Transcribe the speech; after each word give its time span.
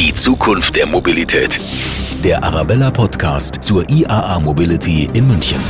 Die 0.00 0.14
Zukunft 0.14 0.76
der 0.76 0.86
Mobilität. 0.86 1.60
Der 2.24 2.42
Arabella 2.42 2.90
Podcast 2.90 3.62
zur 3.62 3.84
IAA 3.90 4.40
Mobility 4.40 5.10
in 5.12 5.28
München. 5.28 5.60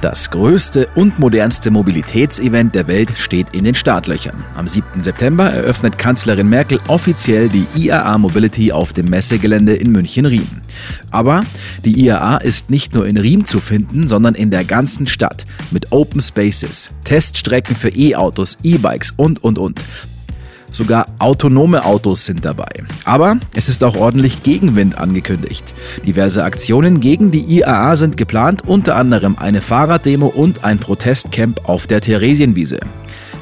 Das 0.00 0.30
größte 0.30 0.88
und 0.94 1.18
modernste 1.18 1.70
Mobilitätsevent 1.70 2.74
der 2.74 2.88
Welt 2.88 3.12
steht 3.14 3.54
in 3.54 3.64
den 3.64 3.74
Startlöchern. 3.74 4.42
Am 4.54 4.66
7. 4.66 5.02
September 5.02 5.50
eröffnet 5.50 5.98
Kanzlerin 5.98 6.48
Merkel 6.48 6.78
offiziell 6.88 7.50
die 7.50 7.66
IAA 7.76 8.16
Mobility 8.16 8.72
auf 8.72 8.94
dem 8.94 9.10
Messegelände 9.10 9.74
in 9.74 9.92
München-Riem. 9.92 10.62
Aber 11.10 11.42
die 11.84 12.06
IAA 12.06 12.38
ist 12.38 12.70
nicht 12.70 12.94
nur 12.94 13.06
in 13.06 13.18
Riem 13.18 13.44
zu 13.44 13.60
finden, 13.60 14.08
sondern 14.08 14.34
in 14.34 14.50
der 14.50 14.64
ganzen 14.64 15.06
Stadt 15.06 15.44
mit 15.70 15.92
Open 15.92 16.22
Spaces, 16.22 16.88
Teststrecken 17.04 17.76
für 17.76 17.90
E-Autos, 17.90 18.56
E-Bikes 18.62 19.12
und, 19.18 19.44
und, 19.44 19.58
und. 19.58 19.84
Sogar 20.70 21.06
autonome 21.18 21.84
Autos 21.84 22.24
sind 22.24 22.44
dabei. 22.44 22.68
Aber 23.04 23.38
es 23.54 23.68
ist 23.68 23.82
auch 23.84 23.96
ordentlich 23.96 24.42
Gegenwind 24.42 24.98
angekündigt. 24.98 25.74
Diverse 26.06 26.44
Aktionen 26.44 27.00
gegen 27.00 27.30
die 27.30 27.40
IAA 27.40 27.96
sind 27.96 28.16
geplant, 28.16 28.62
unter 28.66 28.96
anderem 28.96 29.36
eine 29.38 29.60
Fahrraddemo 29.60 30.26
und 30.26 30.64
ein 30.64 30.78
Protestcamp 30.78 31.68
auf 31.68 31.86
der 31.86 32.00
Theresienwiese. 32.00 32.80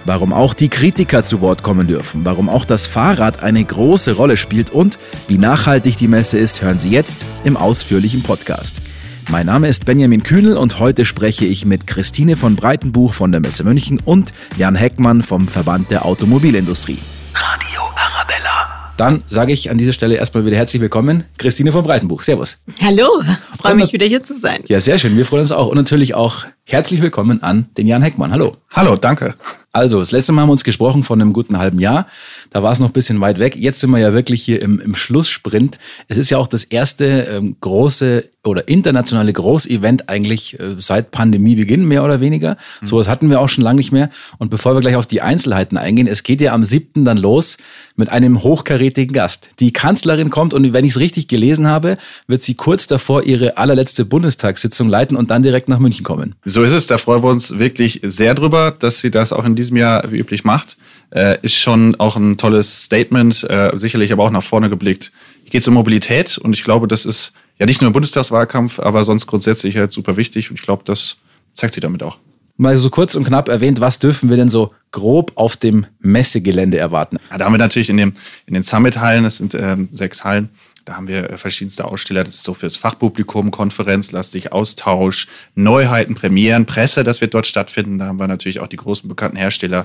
Warum 0.06 0.32
auch 0.32 0.54
die 0.54 0.68
Kritiker 0.68 1.24
zu 1.24 1.40
Wort 1.40 1.64
kommen 1.64 1.88
dürfen, 1.88 2.24
warum 2.24 2.48
auch 2.48 2.64
das 2.64 2.86
Fahrrad 2.86 3.42
eine 3.42 3.64
große 3.64 4.12
Rolle 4.12 4.36
spielt 4.36 4.70
und 4.70 4.98
wie 5.26 5.36
nachhaltig 5.36 5.98
die 5.98 6.06
Messe 6.06 6.38
ist, 6.38 6.62
hören 6.62 6.78
Sie 6.78 6.90
jetzt 6.90 7.26
im 7.42 7.56
ausführlichen 7.56 8.22
Podcast. 8.22 8.82
Mein 9.28 9.46
Name 9.46 9.66
ist 9.66 9.84
Benjamin 9.84 10.22
Kühnel 10.22 10.56
und 10.56 10.78
heute 10.78 11.04
spreche 11.04 11.44
ich 11.44 11.66
mit 11.66 11.88
Christine 11.88 12.36
von 12.36 12.54
Breitenbuch 12.54 13.14
von 13.14 13.32
der 13.32 13.40
Messe 13.40 13.64
München 13.64 14.00
und 14.04 14.32
Jan 14.56 14.76
Heckmann 14.76 15.24
vom 15.24 15.48
Verband 15.48 15.90
der 15.90 16.04
Automobilindustrie. 16.04 16.98
Radio 17.36 17.82
Arabella. 17.94 18.92
Dann 18.96 19.22
sage 19.26 19.52
ich 19.52 19.68
an 19.68 19.76
dieser 19.76 19.92
Stelle 19.92 20.14
erstmal 20.14 20.46
wieder 20.46 20.56
herzlich 20.56 20.80
willkommen, 20.80 21.24
Christine 21.36 21.70
von 21.70 21.82
Breitenbuch. 21.84 22.22
Servus. 22.22 22.58
Hallo, 22.80 23.22
freue 23.60 23.74
mich 23.74 23.92
wieder 23.92 24.06
hier 24.06 24.24
zu 24.24 24.34
sein. 24.34 24.60
Ja, 24.68 24.80
sehr 24.80 24.98
schön. 24.98 25.18
Wir 25.18 25.26
freuen 25.26 25.42
uns 25.42 25.52
auch 25.52 25.66
und 25.66 25.76
natürlich 25.76 26.14
auch 26.14 26.46
herzlich 26.64 27.02
willkommen 27.02 27.42
an 27.42 27.68
den 27.76 27.86
Jan 27.86 28.00
Heckmann. 28.00 28.32
Hallo. 28.32 28.56
Hallo, 28.70 28.96
danke. 28.96 29.34
Also, 29.70 29.98
das 29.98 30.12
letzte 30.12 30.32
Mal 30.32 30.40
haben 30.42 30.48
wir 30.48 30.52
uns 30.52 30.64
gesprochen 30.64 31.02
von 31.02 31.20
einem 31.20 31.34
guten 31.34 31.58
halben 31.58 31.78
Jahr. 31.78 32.06
Da 32.50 32.62
war 32.62 32.72
es 32.72 32.80
noch 32.80 32.88
ein 32.88 32.92
bisschen 32.92 33.20
weit 33.20 33.38
weg. 33.38 33.56
Jetzt 33.56 33.80
sind 33.80 33.90
wir 33.90 33.98
ja 33.98 34.12
wirklich 34.12 34.42
hier 34.42 34.62
im, 34.62 34.80
im 34.80 34.94
Schlusssprint. 34.94 35.78
Es 36.08 36.16
ist 36.16 36.30
ja 36.30 36.38
auch 36.38 36.48
das 36.48 36.64
erste 36.64 37.04
ähm, 37.04 37.56
große 37.60 38.30
oder 38.46 38.68
internationale 38.68 39.32
Großevent 39.32 40.08
eigentlich 40.08 40.58
äh, 40.58 40.76
seit 40.78 41.10
Pandemiebeginn, 41.10 41.86
mehr 41.86 42.04
oder 42.04 42.20
weniger. 42.20 42.56
Mhm. 42.80 42.86
Sowas 42.86 43.08
hatten 43.08 43.28
wir 43.28 43.40
auch 43.40 43.48
schon 43.48 43.64
lange 43.64 43.78
nicht 43.78 43.92
mehr. 43.92 44.10
Und 44.38 44.50
bevor 44.50 44.74
wir 44.74 44.80
gleich 44.80 44.96
auf 44.96 45.06
die 45.06 45.20
Einzelheiten 45.20 45.76
eingehen, 45.76 46.06
es 46.06 46.22
geht 46.22 46.40
ja 46.40 46.52
am 46.52 46.64
7. 46.64 47.04
dann 47.04 47.18
los 47.18 47.58
mit 47.96 48.08
einem 48.08 48.42
hochkarätigen 48.42 49.12
Gast. 49.12 49.50
Die 49.58 49.72
Kanzlerin 49.72 50.30
kommt 50.30 50.54
und 50.54 50.72
wenn 50.72 50.84
ich 50.84 50.92
es 50.92 51.00
richtig 51.00 51.28
gelesen 51.28 51.66
habe, 51.66 51.96
wird 52.26 52.42
sie 52.42 52.54
kurz 52.54 52.86
davor 52.86 53.24
ihre 53.24 53.56
allerletzte 53.56 54.04
Bundestagssitzung 54.04 54.88
leiten 54.88 55.16
und 55.16 55.30
dann 55.30 55.42
direkt 55.42 55.68
nach 55.68 55.78
München 55.78 56.04
kommen. 56.04 56.34
So 56.44 56.62
ist 56.62 56.72
es. 56.72 56.86
Da 56.86 56.98
freuen 56.98 57.22
wir 57.22 57.30
uns 57.30 57.58
wirklich 57.58 58.00
sehr 58.02 58.34
drüber, 58.34 58.74
dass 58.78 59.00
sie 59.00 59.10
das 59.10 59.32
auch 59.32 59.44
in 59.44 59.54
diesem 59.54 59.76
Jahr 59.76 60.10
wie 60.10 60.18
üblich 60.18 60.44
macht. 60.44 60.76
Äh, 61.16 61.38
ist 61.40 61.54
schon 61.54 61.94
auch 61.94 62.16
ein 62.16 62.36
tolles 62.36 62.82
Statement, 62.82 63.42
äh, 63.48 63.70
sicherlich 63.76 64.12
aber 64.12 64.24
auch 64.24 64.30
nach 64.30 64.42
vorne 64.42 64.68
geblickt. 64.68 65.12
Hier 65.44 65.50
geht 65.50 65.62
es 65.62 65.68
um 65.68 65.72
Mobilität 65.72 66.36
und 66.36 66.52
ich 66.52 66.62
glaube, 66.62 66.86
das 66.88 67.06
ist 67.06 67.32
ja 67.58 67.64
nicht 67.64 67.80
nur 67.80 67.86
im 67.86 67.94
Bundestagswahlkampf, 67.94 68.78
aber 68.80 69.02
sonst 69.02 69.26
grundsätzlich 69.26 69.78
halt 69.78 69.92
super 69.92 70.18
wichtig 70.18 70.50
und 70.50 70.60
ich 70.60 70.62
glaube, 70.62 70.82
das 70.84 71.16
zeigt 71.54 71.72
sie 71.72 71.80
damit 71.80 72.02
auch. 72.02 72.18
Mal 72.58 72.76
so 72.76 72.90
kurz 72.90 73.14
und 73.14 73.24
knapp 73.24 73.48
erwähnt, 73.48 73.80
was 73.80 73.98
dürfen 73.98 74.28
wir 74.28 74.36
denn 74.36 74.50
so 74.50 74.74
grob 74.90 75.32
auf 75.36 75.56
dem 75.56 75.86
Messegelände 76.00 76.76
erwarten? 76.76 77.16
Ja, 77.30 77.38
da 77.38 77.46
haben 77.46 77.54
wir 77.54 77.58
natürlich 77.58 77.88
in, 77.88 77.96
dem, 77.96 78.12
in 78.44 78.52
den 78.52 78.62
Summit-Hallen, 78.62 79.24
das 79.24 79.38
sind 79.38 79.54
äh, 79.54 79.74
sechs 79.90 80.22
Hallen, 80.22 80.50
da 80.86 80.96
haben 80.96 81.08
wir 81.08 81.30
äh, 81.30 81.36
verschiedenste 81.36 81.84
Aussteller. 81.84 82.22
Das 82.22 82.36
ist 82.36 82.44
so 82.44 82.54
fürs 82.54 82.76
Fachpublikum, 82.76 83.50
konferenzlastig, 83.50 84.52
Austausch, 84.52 85.26
Neuheiten, 85.56 86.14
Premieren, 86.14 86.64
Presse, 86.64 87.02
das 87.02 87.20
wird 87.20 87.34
dort 87.34 87.46
stattfinden. 87.46 87.98
Da 87.98 88.06
haben 88.06 88.20
wir 88.20 88.28
natürlich 88.28 88.60
auch 88.60 88.68
die 88.68 88.76
großen 88.76 89.08
bekannten 89.08 89.36
Hersteller, 89.36 89.84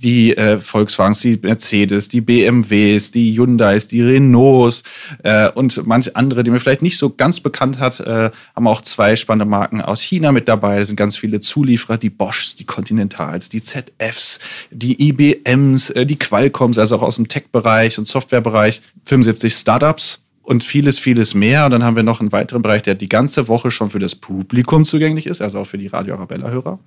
die 0.00 0.36
äh, 0.36 0.60
Volkswagens, 0.60 1.20
die 1.20 1.38
Mercedes, 1.42 2.10
die 2.10 2.20
BMWs, 2.20 3.10
die 3.10 3.34
Hyundais, 3.34 3.88
die 3.88 4.02
Renaults 4.02 4.84
äh, 5.22 5.48
und 5.48 5.86
manche 5.86 6.14
andere, 6.16 6.44
die 6.44 6.50
man 6.50 6.60
vielleicht 6.60 6.82
nicht 6.82 6.98
so 6.98 7.08
ganz 7.08 7.40
bekannt 7.40 7.78
hat, 7.78 8.00
äh, 8.00 8.30
haben 8.54 8.66
auch 8.66 8.82
zwei 8.82 9.16
spannende 9.16 9.46
Marken 9.46 9.80
aus 9.80 10.02
China 10.02 10.32
mit 10.32 10.48
dabei. 10.48 10.80
Da 10.80 10.84
sind 10.84 10.96
ganz 10.96 11.16
viele 11.16 11.40
Zulieferer, 11.40 11.96
die 11.96 12.10
Boschs, 12.10 12.56
die 12.56 12.64
Continentals, 12.64 13.48
die 13.48 13.62
ZFs, 13.62 14.38
die 14.70 15.08
IBMs, 15.08 15.88
äh, 15.90 16.04
die 16.04 16.18
Qualcomms, 16.18 16.76
also 16.76 16.96
auch 16.96 17.02
aus 17.02 17.16
dem 17.16 17.28
Tech-Bereich 17.28 17.98
und 17.98 18.06
Softwarebereich, 18.06 18.82
75 19.06 19.54
Startups 19.54 20.18
und 20.42 20.64
vieles, 20.64 20.98
vieles 20.98 21.34
mehr. 21.34 21.64
Und 21.64 21.70
dann 21.70 21.84
haben 21.84 21.96
wir 21.96 22.02
noch 22.02 22.20
einen 22.20 22.32
weiteren 22.32 22.62
Bereich, 22.62 22.82
der 22.82 22.94
die 22.94 23.08
ganze 23.08 23.48
Woche 23.48 23.70
schon 23.70 23.90
für 23.90 23.98
das 23.98 24.14
Publikum 24.14 24.84
zugänglich 24.84 25.26
ist, 25.26 25.40
also 25.40 25.60
auch 25.60 25.66
für 25.66 25.78
die 25.78 25.86
Radio 25.86 26.14
Arabella-Hörer 26.16 26.78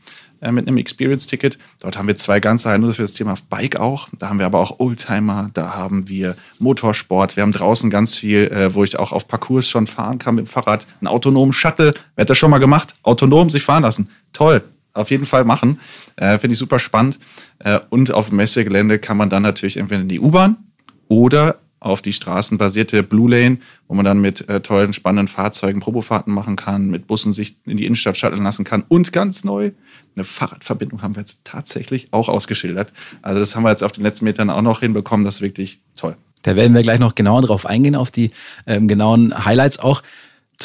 äh, 0.41 0.51
mit 0.51 0.67
einem 0.67 0.77
Experience-Ticket. 0.77 1.57
Dort 1.81 1.97
haben 1.97 2.07
wir 2.07 2.15
zwei 2.15 2.39
ganze 2.39 2.69
Hallen 2.69 2.81
nur 2.81 2.93
für 2.93 3.03
das 3.03 3.13
Thema 3.13 3.35
Bike 3.49 3.77
auch. 3.77 4.09
Da 4.19 4.29
haben 4.29 4.39
wir 4.39 4.45
aber 4.45 4.59
auch 4.59 4.79
Oldtimer, 4.79 5.49
da 5.53 5.73
haben 5.73 6.09
wir 6.09 6.35
Motorsport. 6.59 7.37
Wir 7.37 7.43
haben 7.43 7.53
draußen 7.53 7.89
ganz 7.89 8.17
viel, 8.17 8.47
äh, 8.51 8.73
wo 8.73 8.83
ich 8.83 8.99
auch 8.99 9.13
auf 9.13 9.27
Parcours 9.27 9.69
schon 9.69 9.87
fahren 9.87 10.19
kann 10.19 10.35
mit 10.35 10.47
dem 10.47 10.49
Fahrrad. 10.49 10.85
Einen 10.99 11.07
autonomen 11.07 11.53
Shuttle. 11.53 11.93
Wer 12.15 12.23
hat 12.23 12.29
das 12.29 12.37
schon 12.37 12.51
mal 12.51 12.59
gemacht? 12.59 12.95
Autonom 13.03 13.49
sich 13.49 13.63
fahren 13.63 13.83
lassen. 13.83 14.09
Toll. 14.33 14.63
Auf 14.93 15.11
jeden 15.11 15.25
Fall 15.25 15.43
machen. 15.43 15.79
Äh, 16.15 16.39
Finde 16.39 16.53
ich 16.53 16.59
super 16.59 16.79
spannend. 16.79 17.19
Äh, 17.59 17.79
und 17.89 18.13
auf 18.13 18.29
dem 18.29 18.37
Messegelände 18.37 18.99
kann 18.99 19.17
man 19.17 19.29
dann 19.29 19.43
natürlich 19.43 19.77
entweder 19.77 20.01
in 20.01 20.07
die 20.07 20.19
U-Bahn 20.19 20.57
oder 21.07 21.57
auf 21.79 22.01
die 22.01 22.13
straßenbasierte 22.13 23.03
Blue 23.03 23.29
Lane, 23.29 23.59
wo 23.87 23.93
man 23.93 24.05
dann 24.05 24.19
mit 24.19 24.47
äh, 24.49 24.61
tollen, 24.61 24.93
spannenden 24.93 25.27
Fahrzeugen 25.27 25.79
Probofahrten 25.79 26.33
machen 26.33 26.55
kann, 26.55 26.89
mit 26.89 27.07
Bussen 27.07 27.33
sich 27.33 27.57
in 27.65 27.77
die 27.77 27.85
Innenstadt 27.85 28.17
shutteln 28.17 28.43
lassen 28.43 28.63
kann 28.63 28.83
und 28.87 29.13
ganz 29.13 29.43
neu 29.43 29.71
eine 30.15 30.23
Fahrradverbindung 30.23 31.01
haben 31.01 31.15
wir 31.15 31.21
jetzt 31.21 31.39
tatsächlich 31.43 32.07
auch 32.11 32.29
ausgeschildert. 32.29 32.93
Also 33.21 33.39
das 33.39 33.55
haben 33.55 33.63
wir 33.63 33.69
jetzt 33.69 33.83
auf 33.83 33.91
den 33.91 34.03
letzten 34.03 34.25
Metern 34.25 34.49
auch 34.49 34.61
noch 34.61 34.79
hinbekommen. 34.79 35.25
Das 35.25 35.35
ist 35.35 35.41
wirklich 35.41 35.79
toll. 35.95 36.15
Da 36.43 36.55
werden 36.55 36.75
wir 36.75 36.83
gleich 36.83 36.99
noch 36.99 37.15
genauer 37.15 37.41
drauf 37.41 37.65
eingehen, 37.65 37.95
auf 37.95 38.11
die 38.11 38.31
ähm, 38.67 38.87
genauen 38.87 39.45
Highlights 39.45 39.79
auch. 39.79 40.03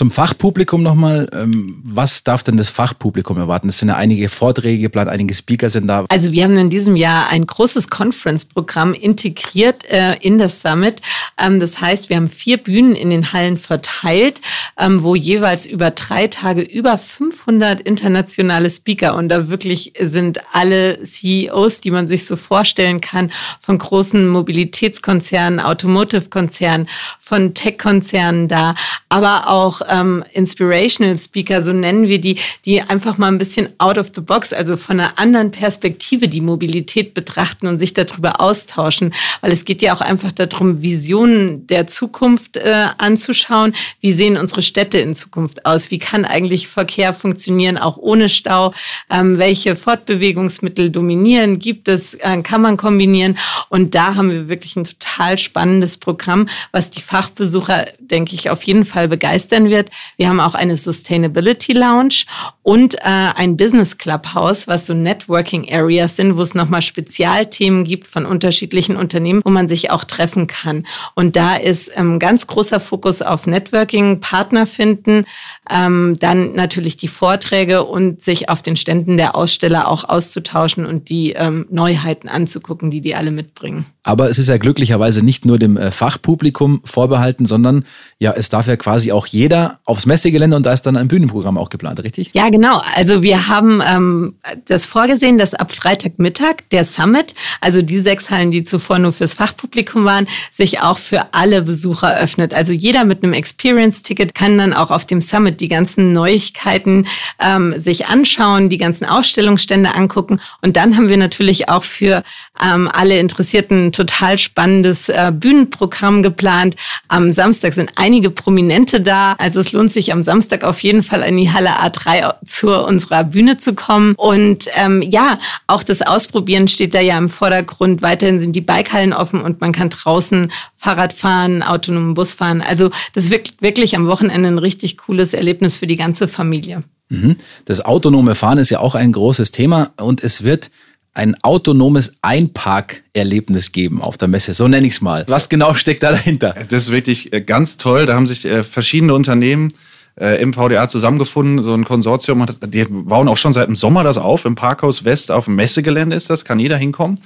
Zum 0.00 0.10
Fachpublikum 0.10 0.82
nochmal. 0.82 1.28
Ähm, 1.30 1.78
was 1.82 2.24
darf 2.24 2.42
denn 2.42 2.56
das 2.56 2.70
Fachpublikum 2.70 3.36
erwarten? 3.36 3.68
Es 3.68 3.80
sind 3.80 3.90
ja 3.90 3.96
einige 3.96 4.30
Vorträge 4.30 4.80
geplant, 4.80 5.10
einige 5.10 5.34
Speaker 5.34 5.68
sind 5.68 5.88
da. 5.88 6.06
Also 6.08 6.32
wir 6.32 6.42
haben 6.44 6.56
in 6.56 6.70
diesem 6.70 6.96
Jahr 6.96 7.28
ein 7.28 7.44
großes 7.44 7.90
Conference-Programm 7.90 8.94
integriert 8.94 9.84
äh, 9.90 10.14
in 10.22 10.38
das 10.38 10.62
Summit. 10.62 11.02
Ähm, 11.36 11.60
das 11.60 11.82
heißt, 11.82 12.08
wir 12.08 12.16
haben 12.16 12.30
vier 12.30 12.56
Bühnen 12.56 12.94
in 12.94 13.10
den 13.10 13.34
Hallen 13.34 13.58
verteilt, 13.58 14.40
ähm, 14.78 15.02
wo 15.02 15.14
jeweils 15.14 15.66
über 15.66 15.90
drei 15.90 16.28
Tage 16.28 16.62
über 16.62 16.96
500 16.96 17.82
internationale 17.82 18.70
Speaker 18.70 19.14
und 19.16 19.28
da 19.28 19.50
wirklich 19.50 19.92
sind 20.00 20.40
alle 20.54 21.02
CEOs, 21.02 21.82
die 21.82 21.90
man 21.90 22.08
sich 22.08 22.24
so 22.24 22.36
vorstellen 22.36 23.02
kann, 23.02 23.30
von 23.60 23.76
großen 23.76 24.26
Mobilitätskonzernen, 24.28 25.60
Automotive-Konzernen, 25.60 26.88
von 27.18 27.52
Tech-Konzernen 27.52 28.48
da, 28.48 28.74
aber 29.10 29.48
auch 29.48 29.82
ähm, 29.90 30.24
Inspirational 30.32 31.16
Speaker, 31.18 31.62
so 31.62 31.72
nennen 31.72 32.08
wir 32.08 32.20
die, 32.20 32.36
die 32.64 32.80
einfach 32.80 33.18
mal 33.18 33.28
ein 33.28 33.38
bisschen 33.38 33.68
out 33.78 33.98
of 33.98 34.08
the 34.14 34.20
box, 34.20 34.52
also 34.52 34.76
von 34.76 35.00
einer 35.00 35.18
anderen 35.18 35.50
Perspektive 35.50 36.28
die 36.28 36.40
Mobilität 36.40 37.14
betrachten 37.14 37.66
und 37.66 37.78
sich 37.78 37.94
darüber 37.94 38.40
austauschen. 38.40 39.12
Weil 39.40 39.52
es 39.52 39.64
geht 39.64 39.82
ja 39.82 39.94
auch 39.94 40.00
einfach 40.00 40.32
darum, 40.32 40.82
Visionen 40.82 41.66
der 41.66 41.86
Zukunft 41.86 42.56
äh, 42.56 42.86
anzuschauen. 42.98 43.74
Wie 44.00 44.12
sehen 44.12 44.36
unsere 44.36 44.62
Städte 44.62 44.98
in 44.98 45.14
Zukunft 45.14 45.66
aus? 45.66 45.90
Wie 45.90 45.98
kann 45.98 46.24
eigentlich 46.24 46.68
Verkehr 46.68 47.12
funktionieren, 47.12 47.78
auch 47.78 47.96
ohne 47.96 48.28
Stau? 48.28 48.72
Ähm, 49.10 49.38
welche 49.38 49.76
Fortbewegungsmittel 49.76 50.90
dominieren? 50.90 51.58
Gibt 51.58 51.88
es? 51.88 52.14
Äh, 52.14 52.42
kann 52.42 52.62
man 52.62 52.76
kombinieren? 52.76 53.38
Und 53.68 53.94
da 53.94 54.14
haben 54.14 54.30
wir 54.30 54.48
wirklich 54.48 54.76
ein 54.76 54.84
total 54.84 55.38
spannendes 55.38 55.97
Programm, 55.97 56.48
was 56.72 56.91
die 56.91 57.03
Fachbesucher, 57.03 57.86
denke 57.98 58.34
ich, 58.34 58.50
auf 58.50 58.62
jeden 58.62 58.84
Fall 58.84 59.09
begeistern 59.09 59.70
wird. 59.70 59.79
Wir 60.16 60.28
haben 60.28 60.41
auch 60.41 60.54
eine 60.54 60.77
Sustainability 60.77 61.72
Lounge 61.72 62.24
und 62.70 62.94
äh, 62.94 63.00
ein 63.02 63.56
Business 63.56 63.98
Clubhouse, 63.98 64.68
was 64.68 64.86
so 64.86 64.94
Networking 64.94 65.66
Areas 65.72 66.14
sind, 66.14 66.36
wo 66.36 66.42
es 66.42 66.54
nochmal 66.54 66.82
Spezialthemen 66.82 67.82
gibt 67.82 68.06
von 68.06 68.24
unterschiedlichen 68.24 68.94
Unternehmen, 68.94 69.40
wo 69.44 69.50
man 69.50 69.66
sich 69.66 69.90
auch 69.90 70.04
treffen 70.04 70.46
kann. 70.46 70.86
Und 71.16 71.34
da 71.34 71.56
ist 71.56 71.90
ähm, 71.96 72.20
ganz 72.20 72.46
großer 72.46 72.78
Fokus 72.78 73.22
auf 73.22 73.48
Networking, 73.48 74.20
Partner 74.20 74.66
finden, 74.66 75.24
ähm, 75.68 76.16
dann 76.20 76.54
natürlich 76.54 76.96
die 76.96 77.08
Vorträge 77.08 77.82
und 77.82 78.22
sich 78.22 78.48
auf 78.48 78.62
den 78.62 78.76
Ständen 78.76 79.16
der 79.16 79.34
Aussteller 79.34 79.88
auch 79.88 80.04
auszutauschen 80.04 80.86
und 80.86 81.08
die 81.08 81.32
ähm, 81.32 81.66
Neuheiten 81.70 82.28
anzugucken, 82.28 82.92
die 82.92 83.00
die 83.00 83.16
alle 83.16 83.32
mitbringen. 83.32 83.86
Aber 84.04 84.30
es 84.30 84.38
ist 84.38 84.48
ja 84.48 84.58
glücklicherweise 84.58 85.24
nicht 85.24 85.44
nur 85.44 85.58
dem 85.58 85.76
äh, 85.76 85.90
Fachpublikum 85.90 86.82
vorbehalten, 86.84 87.46
sondern 87.46 87.84
ja, 88.18 88.32
es 88.32 88.48
darf 88.48 88.66
ja 88.66 88.76
quasi 88.76 89.10
auch 89.12 89.26
jeder 89.26 89.80
aufs 89.84 90.06
Messegelände 90.06 90.56
und 90.56 90.64
da 90.64 90.72
ist 90.72 90.82
dann 90.82 90.96
ein 90.96 91.08
Bühnenprogramm 91.08 91.58
auch 91.58 91.68
geplant, 91.68 92.02
richtig? 92.02 92.30
Ja, 92.32 92.48
genau 92.48 92.59
Genau, 92.60 92.83
also 92.95 93.22
wir 93.22 93.48
haben 93.48 93.80
ähm, 93.83 94.34
das 94.66 94.84
vorgesehen, 94.84 95.39
dass 95.39 95.54
ab 95.54 95.72
Freitagmittag 95.72 96.57
der 96.72 96.84
Summit, 96.84 97.34
also 97.62 97.80
die 97.80 98.01
sechs 98.01 98.28
Hallen, 98.28 98.51
die 98.51 98.65
zuvor 98.65 98.98
nur 98.98 99.15
fürs 99.15 99.33
Fachpublikum 99.33 100.04
waren, 100.04 100.28
sich 100.53 100.83
auch 100.83 100.98
für 100.98 101.33
alle 101.33 101.62
Besucher 101.62 102.15
öffnet. 102.18 102.53
Also 102.53 102.74
jeder 102.74 103.07
mit 103.07 103.24
einem 103.24 103.33
Experience-Ticket 103.33 104.34
kann 104.34 104.59
dann 104.59 104.74
auch 104.74 104.91
auf 104.91 105.07
dem 105.07 105.22
Summit 105.22 105.62
die 105.62 105.68
ganzen 105.68 106.12
Neuigkeiten 106.12 107.07
ähm, 107.39 107.80
sich 107.80 108.09
anschauen, 108.09 108.68
die 108.68 108.77
ganzen 108.77 109.06
Ausstellungsstände 109.06 109.95
angucken. 109.95 110.39
Und 110.60 110.77
dann 110.77 110.98
haben 110.98 111.09
wir 111.09 111.16
natürlich 111.16 111.71
auch 111.71 111.84
für 111.84 112.22
ähm, 112.62 112.89
alle 112.92 113.18
Interessierten 113.18 113.92
total 113.92 114.39
spannendes 114.39 115.09
äh, 115.09 115.33
Bühnenprogramm 115.34 116.22
geplant. 116.22 116.77
Am 117.09 117.33
Samstag 117.33 117.74
sind 117.74 117.91
einige 117.97 118.30
Prominente 118.30 119.01
da. 119.01 119.34
Also 119.39 119.60
es 119.60 119.72
lohnt 119.72 119.92
sich 119.92 120.12
am 120.12 120.22
Samstag 120.22 120.65
auf 120.65 120.80
jeden 120.80 121.03
Fall 121.03 121.22
in 121.22 121.36
die 121.36 121.53
Halle 121.53 121.80
A3 121.80 122.34
zu 122.45 122.84
unserer 122.84 123.24
Bühne 123.24 123.59
zu 123.59 123.74
kommen. 123.74 124.15
Und 124.16 124.68
ähm, 124.74 125.03
ja, 125.03 125.39
auch 125.66 125.83
das 125.83 126.03
Ausprobieren 126.03 126.68
steht 126.68 126.95
da 126.95 127.01
ja 127.01 127.18
im 127.18 127.28
Vordergrund. 127.28 128.03
Weiterhin 128.03 128.41
sind 128.41 128.54
die 128.54 128.60
Bikehallen 128.60 129.13
offen 129.13 129.41
und 129.41 129.60
man 129.60 129.72
kann 129.72 129.91
draußen 129.91 130.53
Fahrrad 130.77 131.13
fahren, 131.13 131.63
autonomen 131.63 132.15
Bus 132.15 132.33
fahren. 132.33 132.63
Also 132.63 132.91
das 133.13 133.24
ist 133.24 133.60
wirklich 133.60 133.97
am 133.97 134.06
Wochenende 134.06 134.48
ein 134.48 134.59
richtig 134.59 134.97
cooles 134.97 135.34
Erlebnis 135.34 135.77
für 135.77 135.86
die 135.86 135.97
ganze 135.97 136.28
Familie. 136.28 136.83
Mhm. 137.10 137.36
Das 137.65 137.84
autonome 137.84 138.34
Fahren 138.34 138.59
ist 138.59 138.71
ja 138.71 138.80
auch 138.80 138.95
ein 138.95 139.13
großes 139.13 139.51
Thema 139.51 139.91
und 139.97 140.22
es 140.22 140.45
wird 140.45 140.71
ein 141.15 141.34
autonomes 141.42 142.15
Einparkerlebnis 142.22 143.72
geben 143.72 144.01
auf 144.01 144.16
der 144.16 144.28
Messe. 144.28 144.54
So 144.54 144.68
nenne 144.68 144.86
ich 144.86 144.95
es 144.95 145.01
mal. 145.01 145.24
Was 145.28 145.48
genau 145.48 145.74
steckt 145.74 146.03
da 146.03 146.12
dahinter? 146.12 146.54
Das 146.68 146.84
ist 146.84 146.92
wirklich 146.92 147.33
äh, 147.33 147.41
ganz 147.41 147.77
toll. 147.77 148.07
Da 148.07 148.15
haben 148.15 148.27
sich 148.27 148.45
äh, 148.45 148.62
verschiedene 148.62 149.15
Unternehmen 149.15 149.72
äh, 150.18 150.41
im 150.41 150.53
VDA 150.53 150.89
zusammengefunden, 150.89 151.62
so 151.62 151.74
ein 151.74 151.84
Konsortium. 151.84 152.47
Die 152.66 152.84
bauen 152.84 153.28
auch 153.28 153.36
schon 153.36 153.53
seit 153.53 153.68
dem 153.68 153.77
Sommer 153.77 154.04
das 154.04 154.18
auf. 154.18 154.45
Im 154.45 154.54
Parkhaus 154.54 155.04
West 155.04 155.33
auf 155.33 155.47
dem 155.47 155.57
Messegelände 155.57 156.15
ist 156.15 156.30
das, 156.30 156.45
kann 156.45 156.59
jeder 156.59 156.77
hinkommen. 156.77 157.21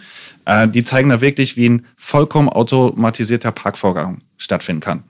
Die 0.75 0.85
zeigen 0.85 1.09
da 1.09 1.23
wirklich, 1.23 1.57
wie 1.57 1.71
ein 1.71 1.87
vollkommen 1.97 2.51
automatisierter 2.51 3.51
Parkvorgang 3.51 4.19
stattfinden 4.37 4.83
kann. 4.83 5.03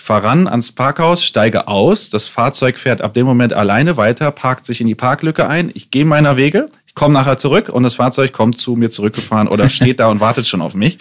Ich 0.00 0.06
fahre 0.06 0.22
ran 0.22 0.48
ans 0.48 0.72
Parkhaus, 0.72 1.22
steige 1.22 1.68
aus, 1.68 2.08
das 2.08 2.24
Fahrzeug 2.24 2.78
fährt 2.78 3.02
ab 3.02 3.12
dem 3.12 3.26
Moment 3.26 3.52
alleine 3.52 3.98
weiter, 3.98 4.30
parkt 4.30 4.64
sich 4.64 4.80
in 4.80 4.86
die 4.86 4.94
Parklücke 4.94 5.46
ein, 5.46 5.70
ich 5.74 5.90
gehe 5.90 6.06
meiner 6.06 6.38
Wege, 6.38 6.70
ich 7.00 7.02
komme 7.02 7.14
nachher 7.14 7.38
zurück 7.38 7.70
und 7.70 7.82
das 7.82 7.94
Fahrzeug 7.94 8.34
kommt 8.34 8.60
zu 8.60 8.76
mir 8.76 8.90
zurückgefahren 8.90 9.48
oder 9.48 9.68
steht 9.70 10.00
da 10.00 10.08
und 10.08 10.20
wartet 10.20 10.46
schon 10.46 10.60
auf 10.60 10.74
mich. 10.74 10.98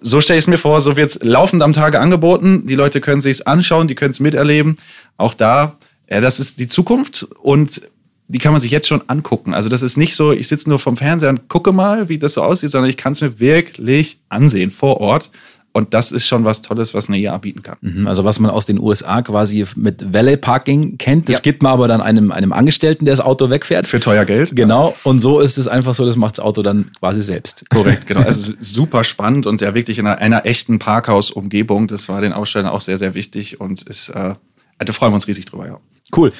So 0.00 0.20
stelle 0.20 0.38
ich 0.38 0.44
es 0.44 0.48
mir 0.48 0.58
vor, 0.58 0.80
so 0.80 0.96
wird 0.96 1.10
es 1.10 1.22
laufend 1.22 1.62
am 1.62 1.72
Tage 1.72 2.00
angeboten. 2.00 2.66
Die 2.66 2.74
Leute 2.74 3.00
können 3.00 3.20
sich 3.20 3.46
anschauen, 3.46 3.86
die 3.86 3.94
können 3.94 4.10
es 4.10 4.18
miterleben. 4.18 4.74
Auch 5.18 5.34
da, 5.34 5.76
ja, 6.10 6.20
das 6.20 6.40
ist 6.40 6.58
die 6.58 6.66
Zukunft 6.66 7.28
und 7.40 7.82
die 8.26 8.40
kann 8.40 8.50
man 8.50 8.60
sich 8.60 8.72
jetzt 8.72 8.88
schon 8.88 9.02
angucken. 9.06 9.54
Also 9.54 9.68
das 9.68 9.82
ist 9.82 9.96
nicht 9.96 10.16
so, 10.16 10.32
ich 10.32 10.48
sitze 10.48 10.68
nur 10.68 10.80
vom 10.80 10.96
Fernseher 10.96 11.30
und 11.30 11.48
gucke 11.48 11.70
mal, 11.70 12.08
wie 12.08 12.18
das 12.18 12.34
so 12.34 12.42
aussieht, 12.42 12.72
sondern 12.72 12.90
ich 12.90 12.96
kann 12.96 13.12
es 13.12 13.20
mir 13.20 13.38
wirklich 13.38 14.18
ansehen 14.28 14.72
vor 14.72 15.00
Ort. 15.00 15.30
Und 15.72 15.94
das 15.94 16.12
ist 16.12 16.26
schon 16.26 16.44
was 16.44 16.60
Tolles, 16.60 16.92
was 16.92 17.08
eine 17.08 17.18
IA 17.18 17.38
bieten 17.38 17.62
kann. 17.62 17.78
Mhm, 17.80 18.06
also 18.06 18.24
was 18.24 18.38
man 18.38 18.50
aus 18.50 18.66
den 18.66 18.78
USA 18.78 19.22
quasi 19.22 19.64
mit 19.76 20.12
Valet 20.12 20.40
Parking 20.40 20.98
kennt, 20.98 21.28
das 21.28 21.36
ja. 21.36 21.40
gibt 21.40 21.62
man 21.62 21.72
aber 21.72 21.88
dann 21.88 22.02
einem, 22.02 22.30
einem 22.30 22.52
Angestellten, 22.52 23.06
der 23.06 23.12
das 23.12 23.24
Auto 23.24 23.48
wegfährt. 23.48 23.86
Für 23.86 23.98
teuer 23.98 24.26
Geld. 24.26 24.54
Genau. 24.54 24.94
Und 25.02 25.20
so 25.20 25.40
ist 25.40 25.56
es 25.56 25.68
einfach 25.68 25.94
so, 25.94 26.04
das 26.04 26.16
macht 26.16 26.36
das 26.38 26.44
Auto 26.44 26.62
dann 26.62 26.90
quasi 27.00 27.22
selbst. 27.22 27.64
Korrekt, 27.70 28.06
genau. 28.06 28.20
Also 28.20 28.52
super 28.60 29.02
spannend 29.02 29.46
und 29.46 29.62
ja 29.62 29.74
wirklich 29.74 29.98
in 29.98 30.06
einer, 30.06 30.18
einer 30.18 30.44
echten 30.44 30.78
Parkhaus-Umgebung. 30.78 31.88
Das 31.88 32.08
war 32.10 32.20
den 32.20 32.34
Ausstellern 32.34 32.68
auch 32.68 32.82
sehr, 32.82 32.98
sehr 32.98 33.14
wichtig 33.14 33.58
und 33.58 33.82
ist, 33.82 34.10
äh, 34.10 34.34
da 34.78 34.92
freuen 34.92 35.12
wir 35.12 35.16
uns 35.16 35.26
riesig 35.26 35.46
drüber, 35.46 35.66
ja. 35.66 35.80
Cool. 36.14 36.32